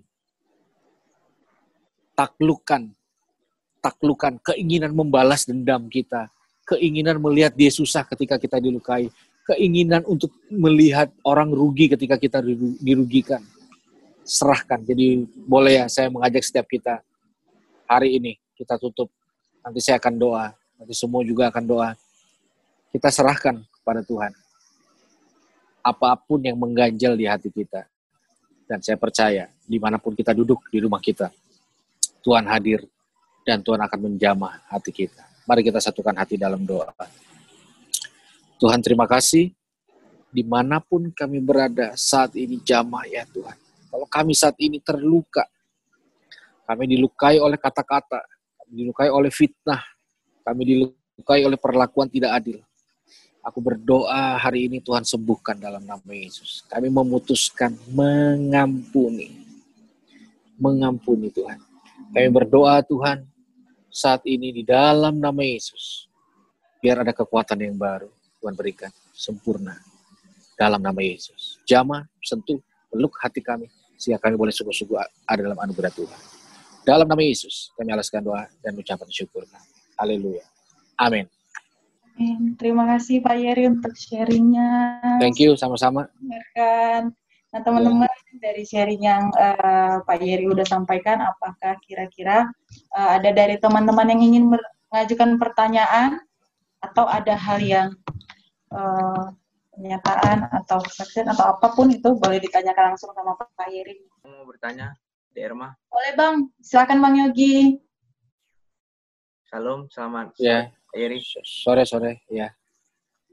[2.15, 2.95] Taklukan.
[3.83, 6.31] Taklukan keinginan membalas dendam kita.
[6.71, 9.11] Keinginan melihat dia susah ketika kita dilukai.
[9.47, 12.39] Keinginan untuk melihat orang rugi ketika kita
[12.79, 13.43] dirugikan.
[14.23, 14.87] Serahkan.
[14.87, 17.03] Jadi boleh ya saya mengajak setiap kita
[17.89, 19.09] hari ini kita tutup.
[19.63, 20.47] Nanti saya akan doa
[20.77, 21.91] Nanti semua juga akan doa.
[22.93, 24.33] Kita serahkan kepada Tuhan.
[25.81, 27.89] Apa pun yang mengganjal di hati kita.
[28.67, 31.31] Dan saya percaya, di mana pun kita duduk di rumah kita,
[32.19, 32.83] Tuhan hadir
[33.47, 35.23] dan Tuhan akan menjamah hati kita.
[35.47, 36.91] Mari kita satukan hati dalam doa.
[38.59, 39.55] Tuhan terima kasih,
[40.35, 43.55] di mana pun kami berada saat ini jamah ya Tuhan.
[43.87, 45.47] Kalau kami saat ini terluka,
[46.67, 48.27] kami dilukai oleh kata-kata,
[48.67, 49.81] dilukai oleh fitnah,
[50.43, 52.59] kami dilukai oleh perlakuan tidak adil.
[53.47, 56.67] Aku berdoa hari ini Tuhan sembuhkan dalam nama Yesus.
[56.67, 59.39] Kami memutuskan mengampuni.
[60.59, 61.63] Mengampuni Tuhan.
[62.11, 63.23] Kami berdoa Tuhan
[63.87, 66.11] saat ini di dalam nama Yesus.
[66.83, 68.11] Biar ada kekuatan yang baru
[68.43, 68.91] Tuhan berikan.
[69.15, 69.79] Sempurna.
[70.59, 71.63] Dalam nama Yesus.
[71.63, 72.59] Jama, sentuh,
[72.91, 73.71] peluk hati kami.
[73.95, 76.36] Sehingga kami boleh sungguh-sungguh ada dalam anugerah Tuhan.
[76.87, 79.43] Dalam nama Yesus, kami alaskan doa dan ucapan syukur.
[79.99, 80.47] Haleluya.
[81.03, 81.27] Amin.
[82.55, 85.03] Terima kasih Pak Yeri untuk sharingnya.
[85.19, 86.07] Thank you, sama-sama.
[87.51, 88.39] Nah teman-teman yeah.
[88.39, 92.47] dari sharing yang uh, Pak Yeri udah sampaikan, apakah kira-kira
[92.95, 96.23] uh, ada dari teman-teman yang ingin mengajukan pertanyaan
[96.79, 97.89] atau ada hal yang
[98.71, 99.35] uh,
[99.75, 104.07] pernyataan atau kesaksian atau apa pun itu boleh ditanyakan langsung sama Pak Yeri.
[104.23, 104.95] Mau bertanya,
[105.37, 105.69] di Erma?
[105.93, 107.77] Boleh Bang, silakan Bang Yogi.
[109.53, 110.73] Salam, selamat ya.
[110.97, 111.21] Iri.
[111.45, 112.49] Sore sore, ya.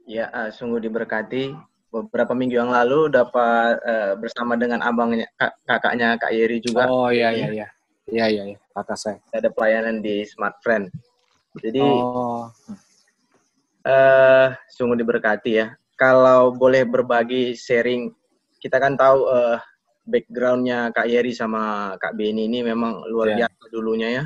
[0.04, 1.56] Ya, uh, sungguh diberkati.
[1.88, 6.84] Beberapa minggu yang lalu dapat uh, bersama dengan abangnya, kak, kakaknya Kak Yeri juga.
[6.92, 7.68] Oh iya iya iya,
[8.12, 9.18] iya iya iya, kakak saya.
[9.32, 10.92] Ada pelayanan di Smart Friend.
[11.56, 12.52] Jadi, oh.
[13.88, 15.72] uh, sungguh diberkati ya.
[15.96, 18.12] Kalau boleh berbagi sharing,
[18.60, 19.56] kita kan tahu uh,
[20.04, 23.38] backgroundnya Kak Yeri sama Kak Beni ini memang luar yeah.
[23.44, 24.24] biasa dulunya ya.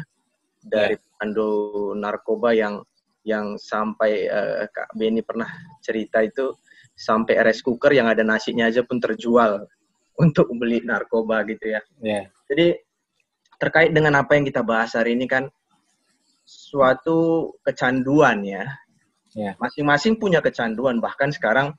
[0.58, 1.50] Dari yeah Ando
[1.98, 2.78] narkoba yang
[3.26, 5.50] yang sampai uh, Kak Beni pernah
[5.82, 6.54] cerita itu
[6.94, 9.66] sampai rice cooker yang ada nasinya aja pun terjual
[10.22, 11.82] untuk beli narkoba gitu ya.
[12.00, 12.30] Yeah.
[12.48, 12.78] Jadi
[13.58, 15.50] terkait dengan apa yang kita bahas hari ini kan
[16.46, 18.64] suatu kecanduan ya.
[19.34, 19.58] Yeah.
[19.60, 21.74] Masing-masing punya kecanduan bahkan sekarang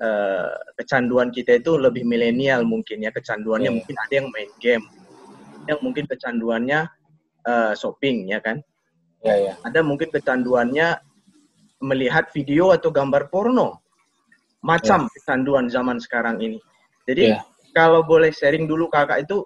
[0.00, 3.76] uh, kecanduan kita itu lebih milenial mungkin ya kecanduannya yeah.
[3.76, 4.84] mungkin ada yang main game,
[5.68, 6.86] yang mungkin kecanduannya
[7.46, 8.62] uh, shopping ya kan
[9.24, 9.52] Ya, ya.
[9.64, 11.00] Ada mungkin kecanduannya
[11.80, 13.80] melihat video atau gambar porno.
[14.60, 15.10] Macam ya.
[15.16, 16.60] kecanduan zaman sekarang ini.
[17.08, 17.40] Jadi ya.
[17.72, 19.44] kalau boleh sharing dulu kakak itu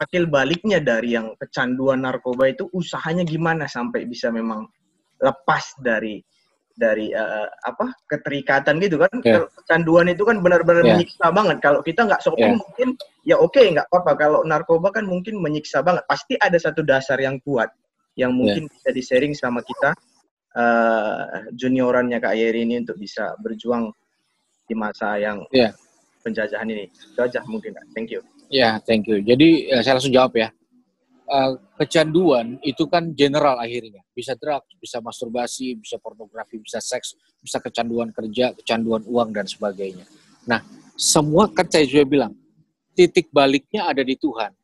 [0.00, 4.68] akil baliknya dari yang kecanduan narkoba itu usahanya gimana sampai bisa memang
[5.20, 6.20] lepas dari
[6.76, 9.48] dari uh, apa keterikatan gitu kan yeah.
[9.64, 10.92] kecanduan itu kan benar-benar yeah.
[10.94, 12.60] menyiksa banget kalau kita nggak shopping yeah.
[12.60, 12.88] mungkin
[13.24, 17.16] ya oke okay, nggak apa-apa kalau narkoba kan mungkin menyiksa banget pasti ada satu dasar
[17.16, 17.72] yang kuat
[18.16, 18.36] yang ya.
[18.36, 18.72] mungkin yeah.
[18.76, 19.96] bisa di-sharing sama kita
[20.56, 23.92] uh, juniorannya Kak Yeri ini untuk bisa berjuang
[24.66, 25.70] di masa yang yeah.
[26.24, 26.88] penjajahan ini.
[26.90, 27.86] Itu aja mungkin Kak.
[27.92, 28.24] Thank you.
[28.48, 29.20] Ya, yeah, thank you.
[29.22, 30.48] Jadi ya, saya langsung jawab ya.
[31.26, 33.98] Uh, kecanduan itu kan general akhirnya.
[34.14, 40.06] Bisa drugs, bisa masturbasi, bisa pornografi, bisa seks, bisa kecanduan kerja, kecanduan uang, dan sebagainya.
[40.46, 40.62] Nah,
[40.94, 42.32] semua kan saya juga bilang,
[42.94, 44.54] titik baliknya ada di Tuhan.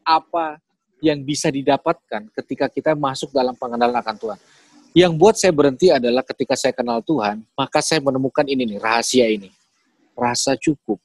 [0.00, 0.56] Apa
[1.04, 4.38] yang bisa didapatkan ketika kita masuk dalam pengenalan akan Tuhan.
[4.96, 9.28] Yang buat saya berhenti adalah ketika saya kenal Tuhan, maka saya menemukan ini nih, rahasia
[9.28, 9.52] ini.
[10.16, 10.98] Rasa cukup.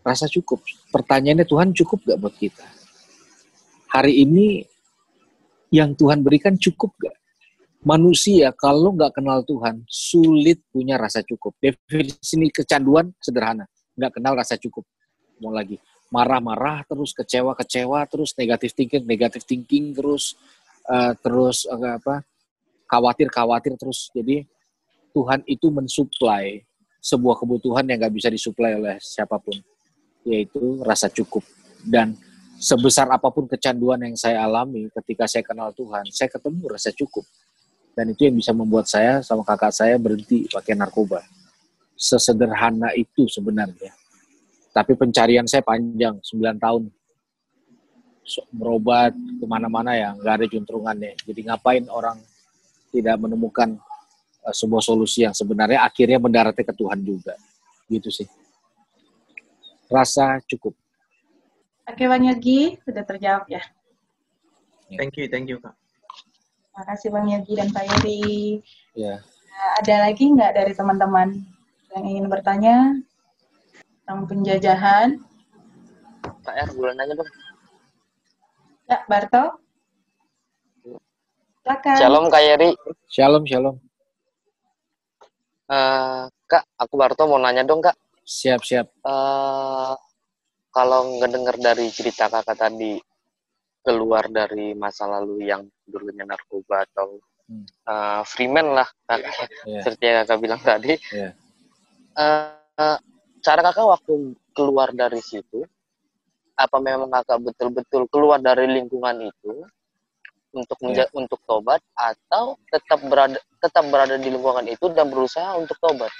[0.00, 0.64] Rasa cukup.
[0.88, 2.79] Pertanyaannya Tuhan cukup gak buat kita?
[3.90, 4.62] Hari ini
[5.74, 7.16] yang Tuhan berikan cukup gak?
[7.80, 11.56] Manusia kalau nggak kenal Tuhan sulit punya rasa cukup.
[11.58, 13.64] Definisi kecanduan sederhana,
[13.96, 14.84] nggak kenal rasa cukup.
[15.40, 20.34] Mau lagi marah-marah terus kecewa-kecewa terus negatif thinking negatif thinking terus
[20.90, 22.26] uh, terus uh, apa
[22.90, 24.42] khawatir-khawatir terus jadi
[25.14, 26.66] Tuhan itu mensuplai
[26.98, 29.54] sebuah kebutuhan yang nggak bisa disuplai oleh siapa pun
[30.26, 31.46] yaitu rasa cukup
[31.86, 32.18] dan
[32.60, 37.24] sebesar apa pun kecanduan yang saya alami ketika saya kenal Tuhan saya ketemu rasa cukup.
[37.96, 41.24] Dan itu yang bisa membuat saya sama kakak saya berhenti pakai narkoba.
[41.96, 43.92] Sesederhana itu sebenarnya.
[44.70, 46.86] Tapi pencarian saya panjang 9 tahun.
[48.22, 51.18] So, berobat ke mana-mana ya nggak ada juntrungannya.
[51.26, 52.14] Jadi ngapain orang
[52.94, 53.74] tidak menemukan
[54.46, 57.34] uh, sebuah solusi yang sebenarnya akhirnya mendaratnya ke Tuhan juga.
[57.90, 58.28] Gitu sih.
[59.90, 60.78] Rasa cukup
[61.90, 63.58] Oke Bang Yogi, sudah terjawab ya.
[64.94, 65.74] Thank you, thank you Kak.
[66.70, 68.62] Terima kasih Bang Yogi dan Pak Yeri.
[68.94, 69.18] Ya.
[69.82, 71.42] Ada lagi nggak dari teman-teman
[71.90, 72.94] yang ingin bertanya
[74.06, 75.18] tentang penjajahan?
[76.46, 77.30] Pak R, boleh nanya dong.
[78.86, 79.58] Ya, Barto.
[81.66, 81.96] Silakan.
[81.98, 82.70] Shalom Kak Yeri.
[83.10, 83.76] Shalom, shalom.
[85.66, 87.98] Uh, Kak, aku Barto mau nanya dong Kak.
[88.22, 88.86] Siap, siap.
[89.02, 89.98] Uh,
[90.70, 92.98] kalau ngedenger dari cerita kakak tadi
[93.82, 97.18] keluar dari masa lalu yang dulunya narkoba atau
[97.50, 97.64] hmm.
[97.88, 99.80] uh, freeman lah kakak yeah.
[99.84, 101.32] seperti yang kakak bilang tadi yeah.
[102.14, 102.98] uh, uh,
[103.42, 104.14] cara kakak waktu
[104.54, 105.64] keluar dari situ
[106.54, 109.64] apa memang kakak betul-betul keluar dari lingkungan itu
[110.50, 111.06] untuk yeah.
[111.16, 116.12] untuk tobat atau tetap berada tetap berada di lingkungan itu dan berusaha untuk tobat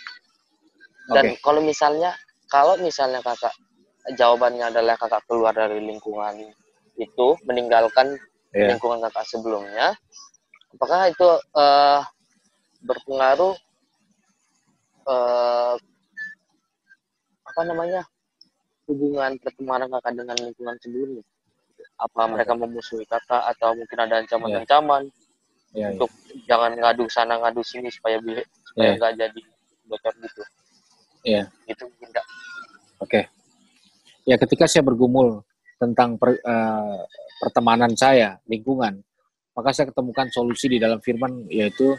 [1.12, 1.38] dan okay.
[1.42, 2.14] kalau misalnya
[2.50, 3.52] kalau misalnya kakak
[4.08, 6.48] jawabannya adalah kakak keluar dari lingkungan
[6.96, 8.16] itu meninggalkan
[8.52, 8.72] yeah.
[8.72, 9.92] lingkungan kakak sebelumnya
[10.72, 12.00] apakah itu uh,
[12.80, 13.54] berpengaruh
[15.04, 15.74] uh,
[17.44, 18.06] apa namanya
[18.88, 21.24] hubungan pertemanan kakak dengan lingkungan sebelumnya
[22.00, 25.12] apa mereka memusuhi kakak atau mungkin ada ancaman-ancaman
[25.76, 25.88] yeah.
[25.88, 26.44] yeah, untuk yeah.
[26.48, 28.16] jangan ngadu sana ngadu sini supaya
[28.64, 29.20] supaya nggak yeah.
[29.28, 29.40] jadi
[29.84, 30.42] bocor gitu
[31.20, 31.44] Iya.
[31.44, 31.46] Yeah.
[31.68, 32.24] itu tidak
[33.04, 33.24] oke okay
[34.24, 35.44] ya ketika saya bergumul
[35.80, 37.02] tentang per, uh,
[37.40, 39.00] pertemanan saya, lingkungan,
[39.56, 41.96] maka saya ketemukan solusi di dalam firman yaitu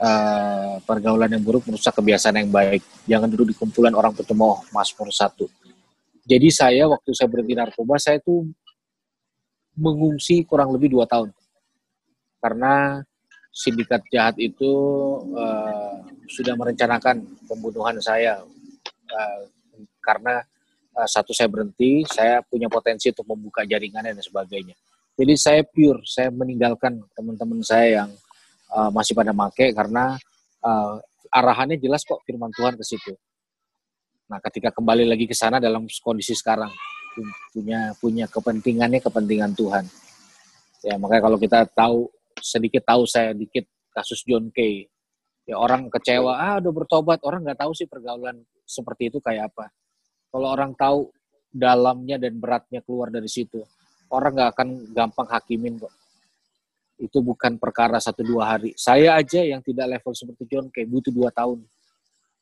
[0.00, 2.84] uh, pergaulan yang buruk merusak kebiasaan yang baik.
[3.08, 5.48] Jangan duduk di kumpulan orang bercemooh, Mazmur satu.
[6.24, 8.48] Jadi saya waktu saya berhenti narkoba, saya itu
[9.76, 11.32] mengungsi kurang lebih dua tahun.
[12.40, 13.00] Karena
[13.52, 14.72] sindikat jahat itu
[15.32, 18.40] uh, sudah merencanakan pembunuhan saya.
[19.08, 19.40] Uh,
[20.00, 20.44] karena
[21.02, 24.78] satu saya berhenti, saya punya potensi untuk membuka jaringan dan sebagainya.
[25.14, 28.10] Jadi saya pure, saya meninggalkan teman-teman saya yang
[28.70, 30.14] uh, masih pada make karena
[30.62, 30.98] uh,
[31.30, 33.14] arahannya jelas kok firman Tuhan ke situ.
[34.30, 36.70] Nah, ketika kembali lagi ke sana dalam kondisi sekarang
[37.54, 39.86] punya punya kepentingannya kepentingan Tuhan.
[40.82, 42.10] Ya, makanya kalau kita tahu
[42.42, 44.90] sedikit tahu saya dikit kasus John Kay.
[45.44, 49.68] Ya orang kecewa, ah udah bertobat, orang nggak tahu sih pergaulan seperti itu kayak apa.
[50.34, 51.14] Kalau orang tahu
[51.46, 53.62] dalamnya dan beratnya keluar dari situ,
[54.10, 55.94] orang nggak akan gampang hakimin kok.
[56.98, 58.74] Itu bukan perkara satu dua hari.
[58.74, 61.62] Saya aja yang tidak level seperti John kayak butuh dua tahun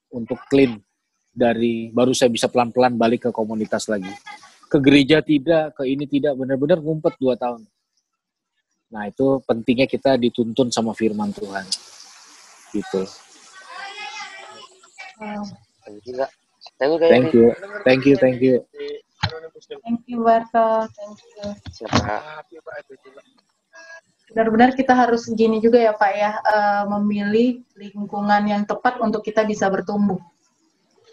[0.08, 0.80] untuk clean
[1.28, 4.08] dari baru saya bisa pelan-pelan balik ke komunitas lagi.
[4.72, 7.60] Ke gereja tidak, ke ini tidak, benar-benar ngumpet dua tahun.
[8.88, 11.68] Nah itu pentingnya kita dituntun sama firman Tuhan.
[12.72, 13.04] Gitu.
[15.20, 15.44] Wow.
[16.78, 17.46] Thank you, thank you,
[17.82, 18.54] thank you, thank you.
[19.82, 20.86] Thank you, Barto.
[20.90, 21.46] Thank you.
[24.32, 29.44] Benar-benar kita harus gini juga ya Pak ya, uh, memilih lingkungan yang tepat untuk kita
[29.44, 30.16] bisa bertumbuh.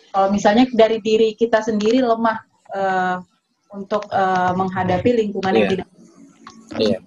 [0.09, 2.37] Kalau misalnya dari diri kita sendiri lemah
[2.73, 3.17] uh,
[3.75, 5.59] untuk uh, menghadapi lingkungan yeah.
[5.59, 5.73] yang iya.
[5.73, 5.87] tidak.
[6.79, 6.89] Iya.
[6.89, 7.01] Yeah.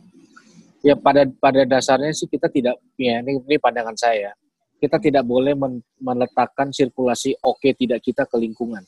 [0.83, 4.35] Ya pada pada dasarnya sih kita tidak ya ini, ini pandangan saya
[4.83, 8.83] kita tidak boleh men meletakkan sirkulasi oke okay, tidak kita ke lingkungan.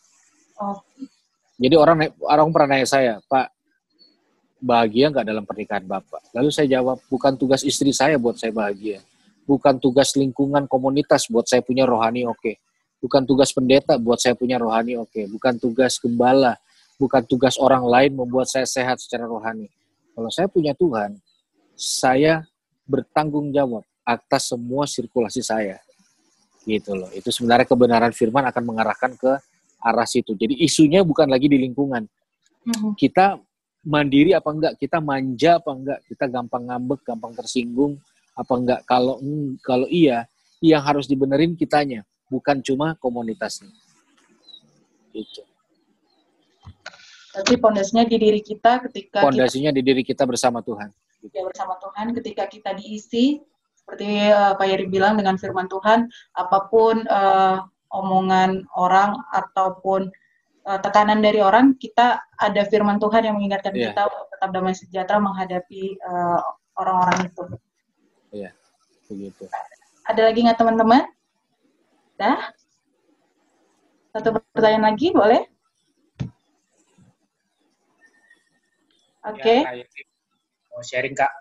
[0.58, 0.82] Oh.
[1.54, 3.46] Jadi orang orang pernah nanya saya, Pak,
[4.58, 6.34] bahagia nggak dalam pernikahan Bapak?
[6.34, 8.98] Lalu saya jawab, bukan tugas istri saya buat saya bahagia.
[9.46, 12.42] Bukan tugas lingkungan komunitas buat saya punya rohani oke.
[12.42, 12.58] Okay.
[12.98, 15.14] Bukan tugas pendeta buat saya punya rohani oke.
[15.14, 15.30] Okay.
[15.30, 16.58] Bukan tugas gembala.
[16.98, 19.70] Bukan tugas orang lain membuat saya sehat secara rohani.
[20.16, 21.22] Kalau saya punya Tuhan,
[21.78, 22.42] saya
[22.88, 25.80] bertanggung jawab atas semua sirkulasi saya.
[26.64, 27.08] Gitu loh.
[27.12, 29.32] Itu sebenarnya kebenaran firman akan mengarahkan ke
[29.84, 30.32] arah situ.
[30.32, 32.08] Jadi isunya bukan lagi di lingkungan.
[32.64, 32.92] Mm-hmm.
[32.96, 33.36] Kita
[33.84, 38.00] mandiri apa enggak, kita manja apa enggak, kita gampang ngambek, gampang tersinggung
[38.32, 38.80] apa enggak.
[38.88, 39.20] Kalau
[39.60, 40.24] kalau iya,
[40.64, 43.68] yang harus dibenerin kitanya, bukan cuma komunitasnya.
[45.12, 45.44] Gitu.
[47.34, 50.88] Tapi pondasinya di diri kita ketika pondasinya di diri kita bersama Tuhan.
[51.32, 53.42] Ya bersama Tuhan ketika kita diisi
[53.84, 56.08] seperti uh, Pak Yeri bilang dengan firman Tuhan,
[56.40, 57.60] apa pun uh,
[57.92, 60.08] omongan orang ataupun
[60.64, 63.92] uh, tekanan dari orang, kita ada firman Tuhan yang mengingatkan yeah.
[63.92, 66.40] kita tetap damai sejahtera menghadapi uh,
[66.80, 67.44] orang-orang itu.
[68.32, 68.52] Iya, yeah,
[69.12, 69.44] begitu.
[70.08, 71.04] Ada lagi nggak teman-teman?
[72.16, 72.40] Dah?
[74.16, 75.44] Satu pertanyaan lagi, boleh?
[79.28, 79.44] Oke.
[79.44, 79.60] Okay.
[79.60, 79.84] Ya,
[80.72, 81.32] mau sharing, Kak?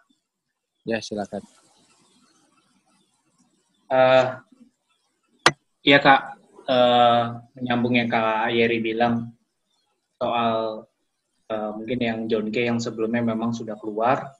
[0.84, 1.63] Ya, silakan.
[3.94, 4.42] Uh,
[5.86, 9.38] iya, Kak uh, menyambung yang Kak Yeri bilang
[10.18, 10.90] soal
[11.54, 14.34] uh, mungkin yang John K yang sebelumnya memang sudah keluar,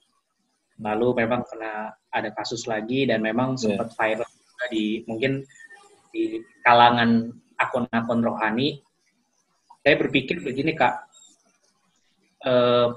[0.82, 3.78] lalu memang kena ada kasus lagi dan memang yeah.
[3.78, 5.46] sempat viral juga di mungkin
[6.10, 8.82] di kalangan akun-akun rohani.
[9.86, 10.98] Saya berpikir begini kak,
[12.42, 12.90] uh,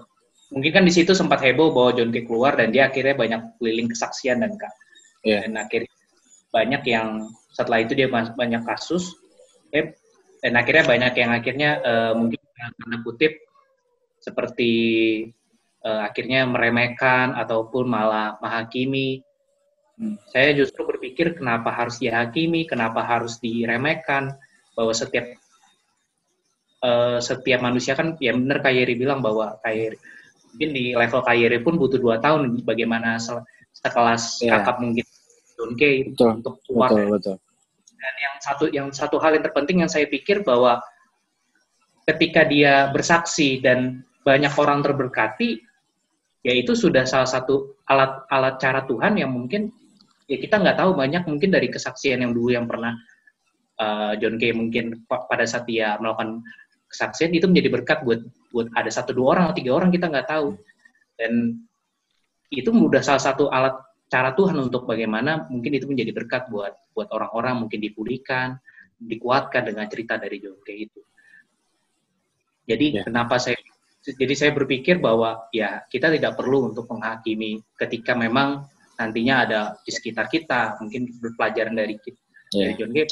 [0.50, 3.94] mungkin kan di situ sempat heboh bahwa John K keluar dan dia akhirnya banyak keliling
[3.94, 4.74] kesaksian dan kak,
[5.22, 5.46] yeah.
[5.46, 5.94] dan akhirnya
[6.52, 9.18] banyak yang setelah itu dia banyak kasus
[9.74, 9.98] eh,
[10.42, 13.34] dan akhirnya banyak yang akhirnya uh, mungkin tanda kutip
[14.22, 14.72] seperti
[15.86, 19.22] uh, akhirnya meremehkan ataupun malah menghakimi
[19.98, 20.18] hmm.
[20.30, 24.38] saya justru berpikir kenapa harus dihakimi kenapa harus diremehkan
[24.78, 25.26] bahwa setiap
[26.86, 29.98] uh, setiap manusia kan ya benar Kayeri bilang bahwa Kayeri
[30.54, 33.18] mungkin di level Kayeri pun butuh dua tahun bagaimana
[33.74, 34.62] sekelas yeah.
[34.62, 35.06] kakak mungkin
[35.58, 37.36] Don Kay untuk keluar betul, betul.
[37.98, 40.78] Dan yang satu yang satu hal yang terpenting yang saya pikir bahwa
[42.06, 45.60] ketika dia bersaksi dan banyak orang terberkati,
[46.46, 49.74] ya itu sudah salah satu alat alat cara Tuhan yang mungkin
[50.30, 52.94] ya kita nggak tahu banyak mungkin dari kesaksian yang dulu yang pernah
[53.82, 56.46] uh, John Kay mungkin pada saat dia melakukan
[56.88, 60.28] kesaksian itu menjadi berkat buat buat ada satu dua orang atau tiga orang kita nggak
[60.30, 60.56] tahu
[61.20, 61.60] dan
[62.48, 63.76] itu mudah salah satu alat
[64.08, 68.56] cara Tuhan untuk bagaimana mungkin itu menjadi berkat buat buat orang-orang mungkin dipulihkan,
[68.98, 71.02] dikuatkan dengan cerita dari John Kay itu.
[72.68, 73.04] Jadi ya.
[73.08, 73.56] kenapa saya
[74.08, 78.64] jadi saya berpikir bahwa ya kita tidak perlu untuk menghakimi ketika memang
[78.96, 82.16] nantinya ada di sekitar kita mungkin berpelajaran dari ya.
[82.56, 83.06] dari John Kay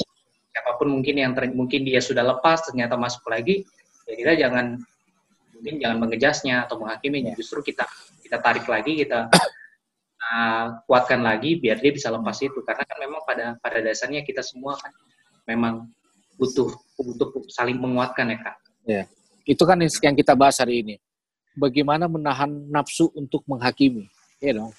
[0.56, 3.68] siapa pun mungkin yang ter, mungkin dia sudah lepas ternyata masuk lagi
[4.08, 4.80] ya kita jangan
[5.52, 7.84] mungkin jangan mengejasnya atau menghakiminya justru kita
[8.24, 9.28] kita tarik lagi kita
[10.86, 14.74] kuatkan lagi biar dia bisa lepas itu karena kan memang pada pada dasarnya kita semua
[14.74, 14.90] kan
[15.46, 15.86] memang
[16.34, 16.68] butuh
[16.98, 18.56] butuh saling menguatkan ya kak.
[18.86, 19.02] Ya,
[19.46, 20.94] itu kan yang kita bahas hari ini.
[21.56, 24.04] Bagaimana menahan nafsu untuk menghakimi,
[24.44, 24.76] ya dong.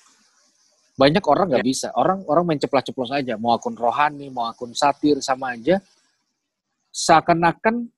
[0.94, 1.70] Banyak orang nggak ya.
[1.74, 1.88] bisa.
[1.98, 3.34] Orang orang main ceplos-ceplos aja.
[3.38, 5.82] Mau akun rohani, mau akun satir sama aja.
[6.94, 7.90] Seakan-akan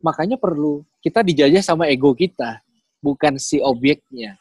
[0.00, 2.64] makanya perlu kita dijajah sama ego kita,
[3.04, 4.40] bukan si objeknya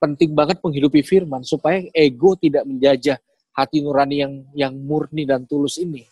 [0.00, 3.20] penting banget menghidupi firman supaya ego tidak menjajah
[3.52, 6.08] hati nurani yang yang murni dan tulus ini.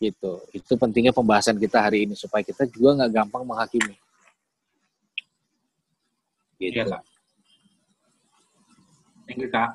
[0.00, 0.40] Gitu.
[0.56, 3.94] Itu pentingnya pembahasan kita hari ini supaya kita juga nggak gampang menghakimi.
[6.56, 6.80] Gitu.
[6.80, 7.04] Ya, Kak.
[9.28, 9.70] Thank you, Kak.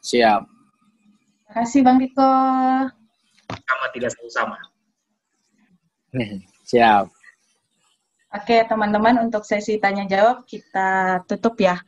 [0.00, 0.48] Siap.
[1.44, 2.32] Terima kasih, Bang Riko.
[3.46, 4.58] Sama tidak sama.
[6.72, 7.04] Siap.
[8.34, 11.78] Oke, teman-teman, untuk sesi tanya jawab kita tutup ya.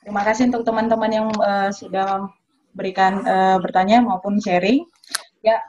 [0.00, 2.32] Terima kasih untuk teman-teman yang uh, sudah
[2.72, 4.88] berikan uh, bertanya maupun sharing.
[5.44, 5.60] Ya,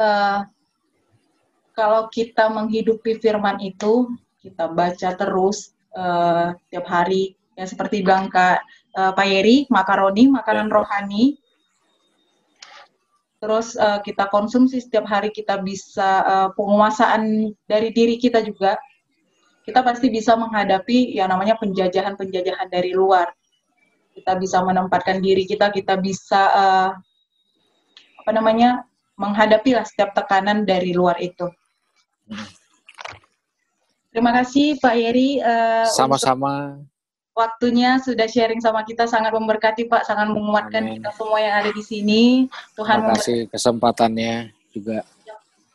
[0.00, 0.48] uh,
[1.76, 4.08] kalau kita menghidupi firman itu,
[4.40, 8.64] kita baca terus uh, tiap hari, ya seperti bilang Kak
[8.96, 10.74] uh, Pak Yeri, makaroni, makanan ya.
[10.80, 11.24] rohani.
[13.40, 18.80] Terus uh, kita konsumsi setiap hari, kita bisa uh, penguasaan dari diri kita juga
[19.64, 23.28] kita pasti bisa menghadapi yang namanya penjajahan-penjajahan dari luar.
[24.16, 26.90] Kita bisa menempatkan diri kita, kita bisa uh,
[28.20, 28.84] apa namanya
[29.20, 31.48] menghadapi lah setiap tekanan dari luar itu.
[34.10, 35.38] Terima kasih Pak Yeri.
[35.38, 36.80] Uh, Sama-sama.
[37.30, 40.98] Waktunya sudah sharing sama kita sangat memberkati Pak, sangat menguatkan Amin.
[40.98, 42.22] kita semua yang ada di sini.
[42.74, 45.06] Tuhan Terima kasih kesempatannya juga.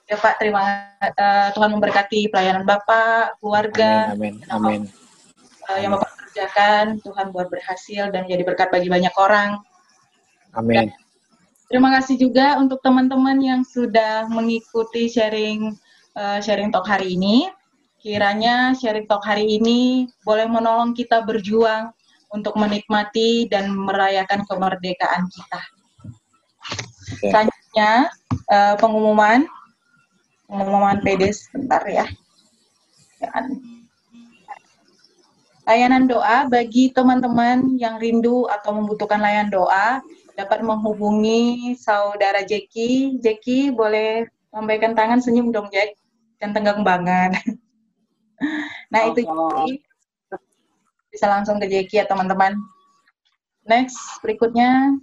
[0.05, 0.61] Ya Pak, terima
[1.01, 5.61] uh, Tuhan memberkati pelayanan Bapak, keluarga, amin, amin, amin.
[5.65, 9.65] Uh, yang Bapak kerjakan, Tuhan buat berhasil dan jadi berkat bagi banyak orang.
[10.53, 10.77] Amin.
[10.77, 10.87] Dan
[11.73, 15.73] terima kasih juga untuk teman-teman yang sudah mengikuti sharing
[16.13, 17.49] uh, sharing talk hari ini.
[17.97, 21.89] Kiranya sharing talk hari ini boleh menolong kita berjuang
[22.29, 25.61] untuk menikmati dan merayakan kemerdekaan kita.
[27.17, 27.33] Okay.
[27.33, 28.13] Selanjutnya
[28.53, 29.49] uh, pengumuman
[30.45, 32.05] pengumuman PD sebentar ya.
[33.19, 33.29] ya
[35.65, 39.99] layanan doa bagi teman-teman yang rindu atau membutuhkan layanan doa
[40.37, 43.17] dapat menghubungi saudara Jeki.
[43.19, 45.97] Jeki boleh memberikan tangan senyum dong Jack
[46.37, 47.33] dan tenggang banget.
[48.93, 49.81] nah itu Jeki.
[51.09, 52.53] bisa langsung ke Jeki ya teman-teman.
[53.65, 55.01] Next berikutnya.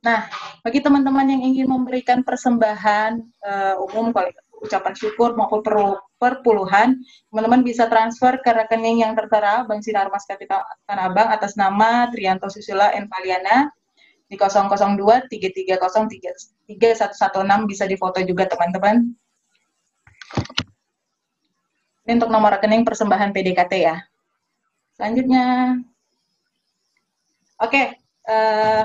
[0.00, 0.28] Nah
[0.64, 4.12] bagi teman-teman yang ingin memberikan persembahan uh, umum
[4.60, 5.76] ucapan syukur maupun per,
[6.20, 7.00] perpuluhan,
[7.32, 12.12] teman-teman bisa transfer ke rekening yang tertera Bank Sinar Mas Kapital Tanah Abang atas nama
[12.12, 13.08] Trianto Susila N.
[13.08, 13.72] Paliana
[14.30, 19.10] di 002 330 3116 bisa difoto juga teman-teman.
[22.06, 23.96] Ini untuk nomor rekening persembahan PDKT ya.
[24.94, 25.74] Selanjutnya,
[27.58, 27.84] oke, okay,
[28.28, 28.84] uh, eh,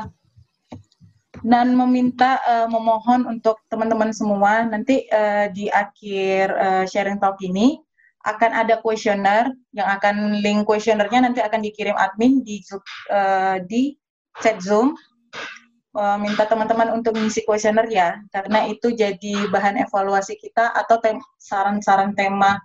[1.46, 7.78] dan meminta uh, memohon untuk teman-teman semua nanti uh, di akhir uh, sharing talk ini
[8.26, 12.66] akan ada kuesioner yang akan link kuesionernya nanti akan dikirim admin di
[13.14, 13.93] uh, di
[14.41, 14.98] chat Zoom
[16.20, 21.00] minta teman-teman untuk mengisi kuesioner ya karena itu jadi bahan evaluasi kita atau
[21.39, 22.60] saran-saran tem tema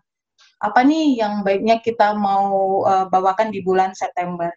[0.61, 4.53] apa nih yang baiknya kita mau uh, bawakan di bulan September.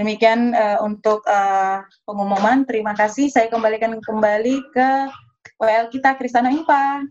[0.00, 2.64] Demikian uh, untuk uh, pengumuman.
[2.64, 3.28] Terima kasih.
[3.28, 4.88] Saya kembalikan kembali ke
[5.60, 7.04] WL kita, Kristana Impa.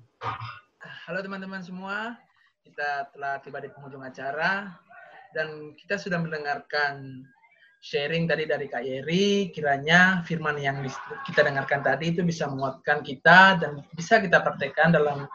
[1.06, 2.18] Halo teman-teman semua.
[2.66, 4.74] Kita telah tiba di penghujung acara
[5.38, 7.22] dan kita sudah mendengarkan
[7.78, 9.54] sharing tadi dari Kak Yeri.
[9.54, 10.82] Kiranya firman yang
[11.30, 15.30] kita dengarkan tadi itu bisa menguatkan kita dan bisa kita praktekkan dalam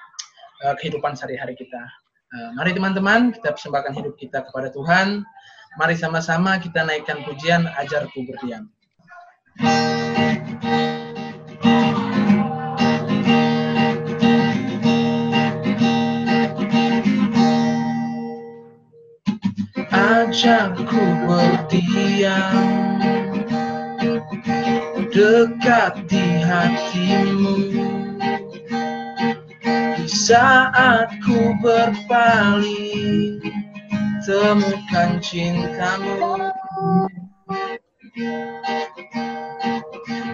[0.67, 1.87] uh, kehidupan sehari-hari kita.
[2.35, 5.23] Uh, mari teman-teman, kita persembahkan hidup kita kepada Tuhan
[5.75, 8.71] Mari sama-sama kita naikkan pujian Ajarku Berdiam.
[19.91, 22.95] Ajarku berdiam
[25.15, 27.55] dekat di hatimu
[29.95, 33.39] di saat ku berpaling
[34.25, 36.49] temukan cintamu.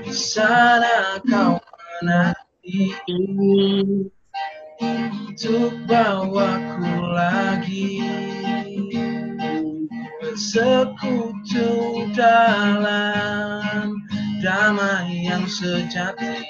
[0.06, 1.58] Di sana kau
[1.98, 2.94] menanti.
[4.80, 7.98] Untuk bawaku lagi.
[10.22, 13.98] Bersekutu dalam
[14.38, 16.46] damai yang sejati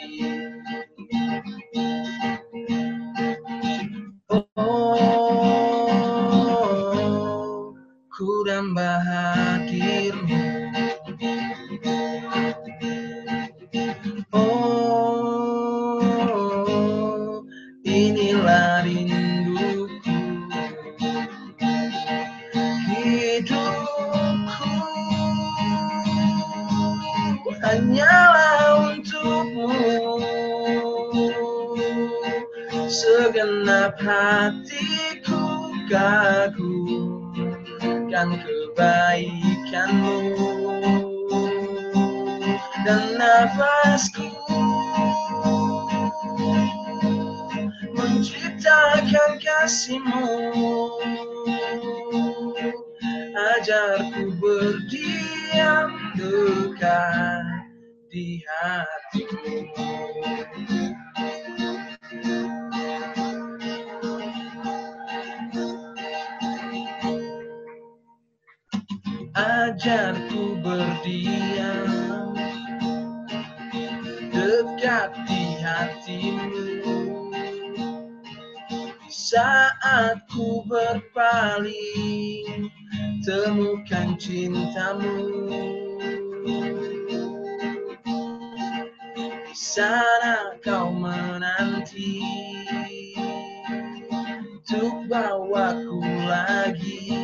[94.91, 97.15] untuk bawaku lagi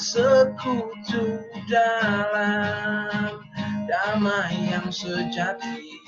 [0.00, 3.36] sekutu dalam
[3.84, 6.01] damai yang sejati.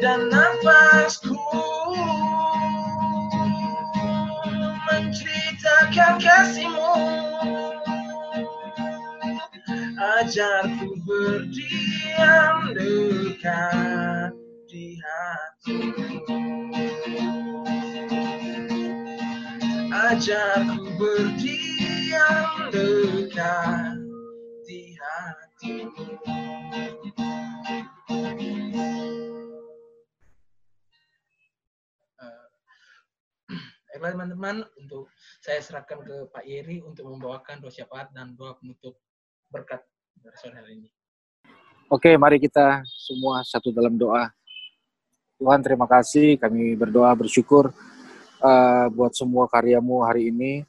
[0.00, 1.36] Dan nafasku.
[4.86, 6.94] Menceritakan kasihmu.
[9.96, 14.32] Ajarku berdiam dekat
[14.68, 16.36] di hatimu.
[19.92, 23.85] Ajarku berdiam dekat
[33.96, 35.08] Baiklah teman-teman, untuk
[35.40, 38.92] saya serahkan ke Pak Yeri untuk membawakan doa syafaat dan doa penutup
[39.48, 39.80] berkat
[40.20, 40.88] dari hari ini.
[41.88, 44.28] Oke, mari kita semua satu dalam doa.
[45.40, 47.72] Tuhan terima kasih, kami berdoa bersyukur
[48.44, 50.60] uh, buat semua karyamu hari ini.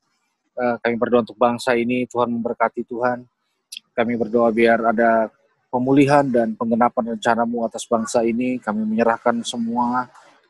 [0.56, 3.28] Uh, kami berdoa untuk bangsa ini, Tuhan memberkati Tuhan.
[3.92, 5.28] Kami berdoa biar ada
[5.68, 8.56] pemulihan dan penggenapan rencanamu atas bangsa ini.
[8.56, 10.08] Kami menyerahkan semua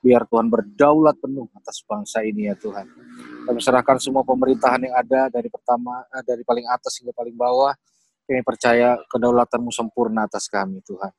[0.08, 2.88] biar Tuhan berdaulat penuh atas bangsa ini ya Tuhan.
[3.44, 7.76] Kami serahkan semua pemerintahan yang ada dari pertama eh, dari paling atas hingga paling bawah.
[8.24, 11.12] Kami percaya kedaulatanmu sempurna atas kami Tuhan.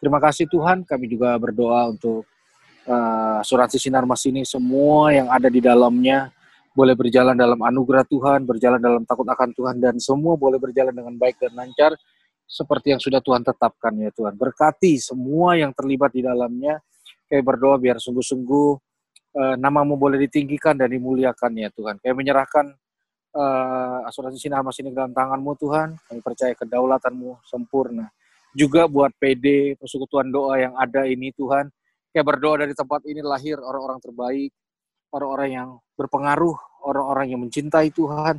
[0.00, 2.28] Terima kasih Tuhan, kami juga berdoa untuk
[2.84, 6.28] uh, asuransi Sinar Mas ini semua yang ada di dalamnya
[6.76, 11.14] boleh berjalan dalam anugerah Tuhan, berjalan dalam takut akan Tuhan dan semua boleh berjalan dengan
[11.16, 11.96] baik dan lancar
[12.44, 14.34] seperti yang sudah Tuhan tetapkan ya Tuhan.
[14.36, 16.82] Berkati semua yang terlibat di dalamnya
[17.28, 18.68] Kayak berdoa biar sungguh-sungguh
[19.34, 21.98] uh, namamu boleh ditinggikan dan dimuliakan ya Tuhan.
[22.00, 22.66] Kayak menyerahkan
[23.34, 25.98] uh, asuransi sinar mas ini dalam tanganmu Tuhan.
[25.98, 28.08] Kami percaya kedaulatanmu sempurna.
[28.54, 31.66] Juga buat PD, persekutuan doa yang ada ini Tuhan.
[32.14, 34.54] Kayak berdoa dari tempat ini lahir orang-orang terbaik,
[35.10, 35.68] orang-orang yang
[35.98, 36.54] berpengaruh,
[36.86, 38.38] orang-orang yang mencintai Tuhan,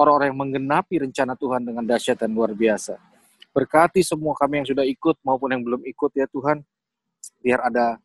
[0.00, 2.96] orang-orang yang menggenapi rencana Tuhan dengan dahsyat dan luar biasa.
[3.52, 6.64] Berkati semua kami yang sudah ikut maupun yang belum ikut ya Tuhan,
[7.44, 8.00] biar ada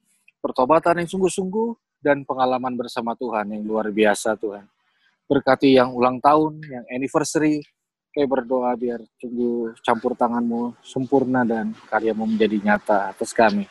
[0.46, 1.74] pertobatan yang sungguh-sungguh,
[2.06, 4.70] dan pengalaman bersama Tuhan yang luar biasa Tuhan.
[5.26, 7.66] Berkati yang ulang tahun, yang anniversary,
[8.14, 13.66] kayak berdoa biar tunggu campur tanganmu sempurna dan karyamu menjadi nyata atas kami.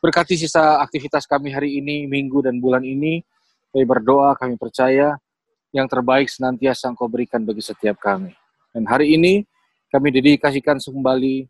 [0.00, 3.20] Berkati sisa aktivitas kami hari ini, minggu dan bulan ini,
[3.68, 5.20] kami berdoa, kami percaya
[5.76, 8.32] yang terbaik senantiasa engkau berikan bagi setiap kami.
[8.72, 9.44] Dan hari ini
[9.92, 11.44] kami dedikasikan kembali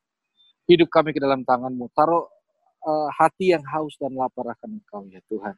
[0.66, 1.86] hidup kami ke dalam tanganmu.
[1.94, 2.26] Taruh
[2.84, 5.54] uh, hati yang haus dan lapar akan Engkau ya Tuhan.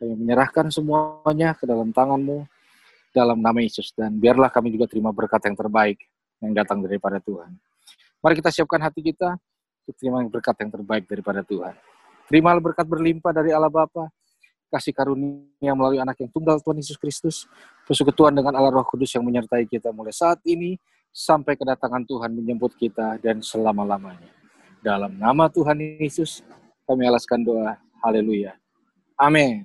[0.00, 2.44] Kami menyerahkan semuanya ke dalam tanganmu
[3.14, 6.02] dalam nama Yesus dan biarlah kami juga terima berkat yang terbaik
[6.42, 7.54] yang datang daripada Tuhan.
[8.18, 9.38] Mari kita siapkan hati kita
[9.84, 11.76] untuk terima berkat yang terbaik daripada Tuhan.
[12.26, 14.08] Terima berkat berlimpah dari Allah Bapa,
[14.72, 17.44] kasih karunia melalui anak yang tunggal Tuhan Yesus Kristus,
[17.84, 20.80] persekutuan dengan Allah Roh Kudus yang menyertai kita mulai saat ini
[21.14, 24.43] sampai kedatangan Tuhan menjemput kita dan selama-lamanya.
[24.84, 26.44] Dalam nama Tuhan Yesus,
[26.84, 27.80] kami alaskan doa.
[28.04, 28.52] Haleluya.
[29.16, 29.62] Amin.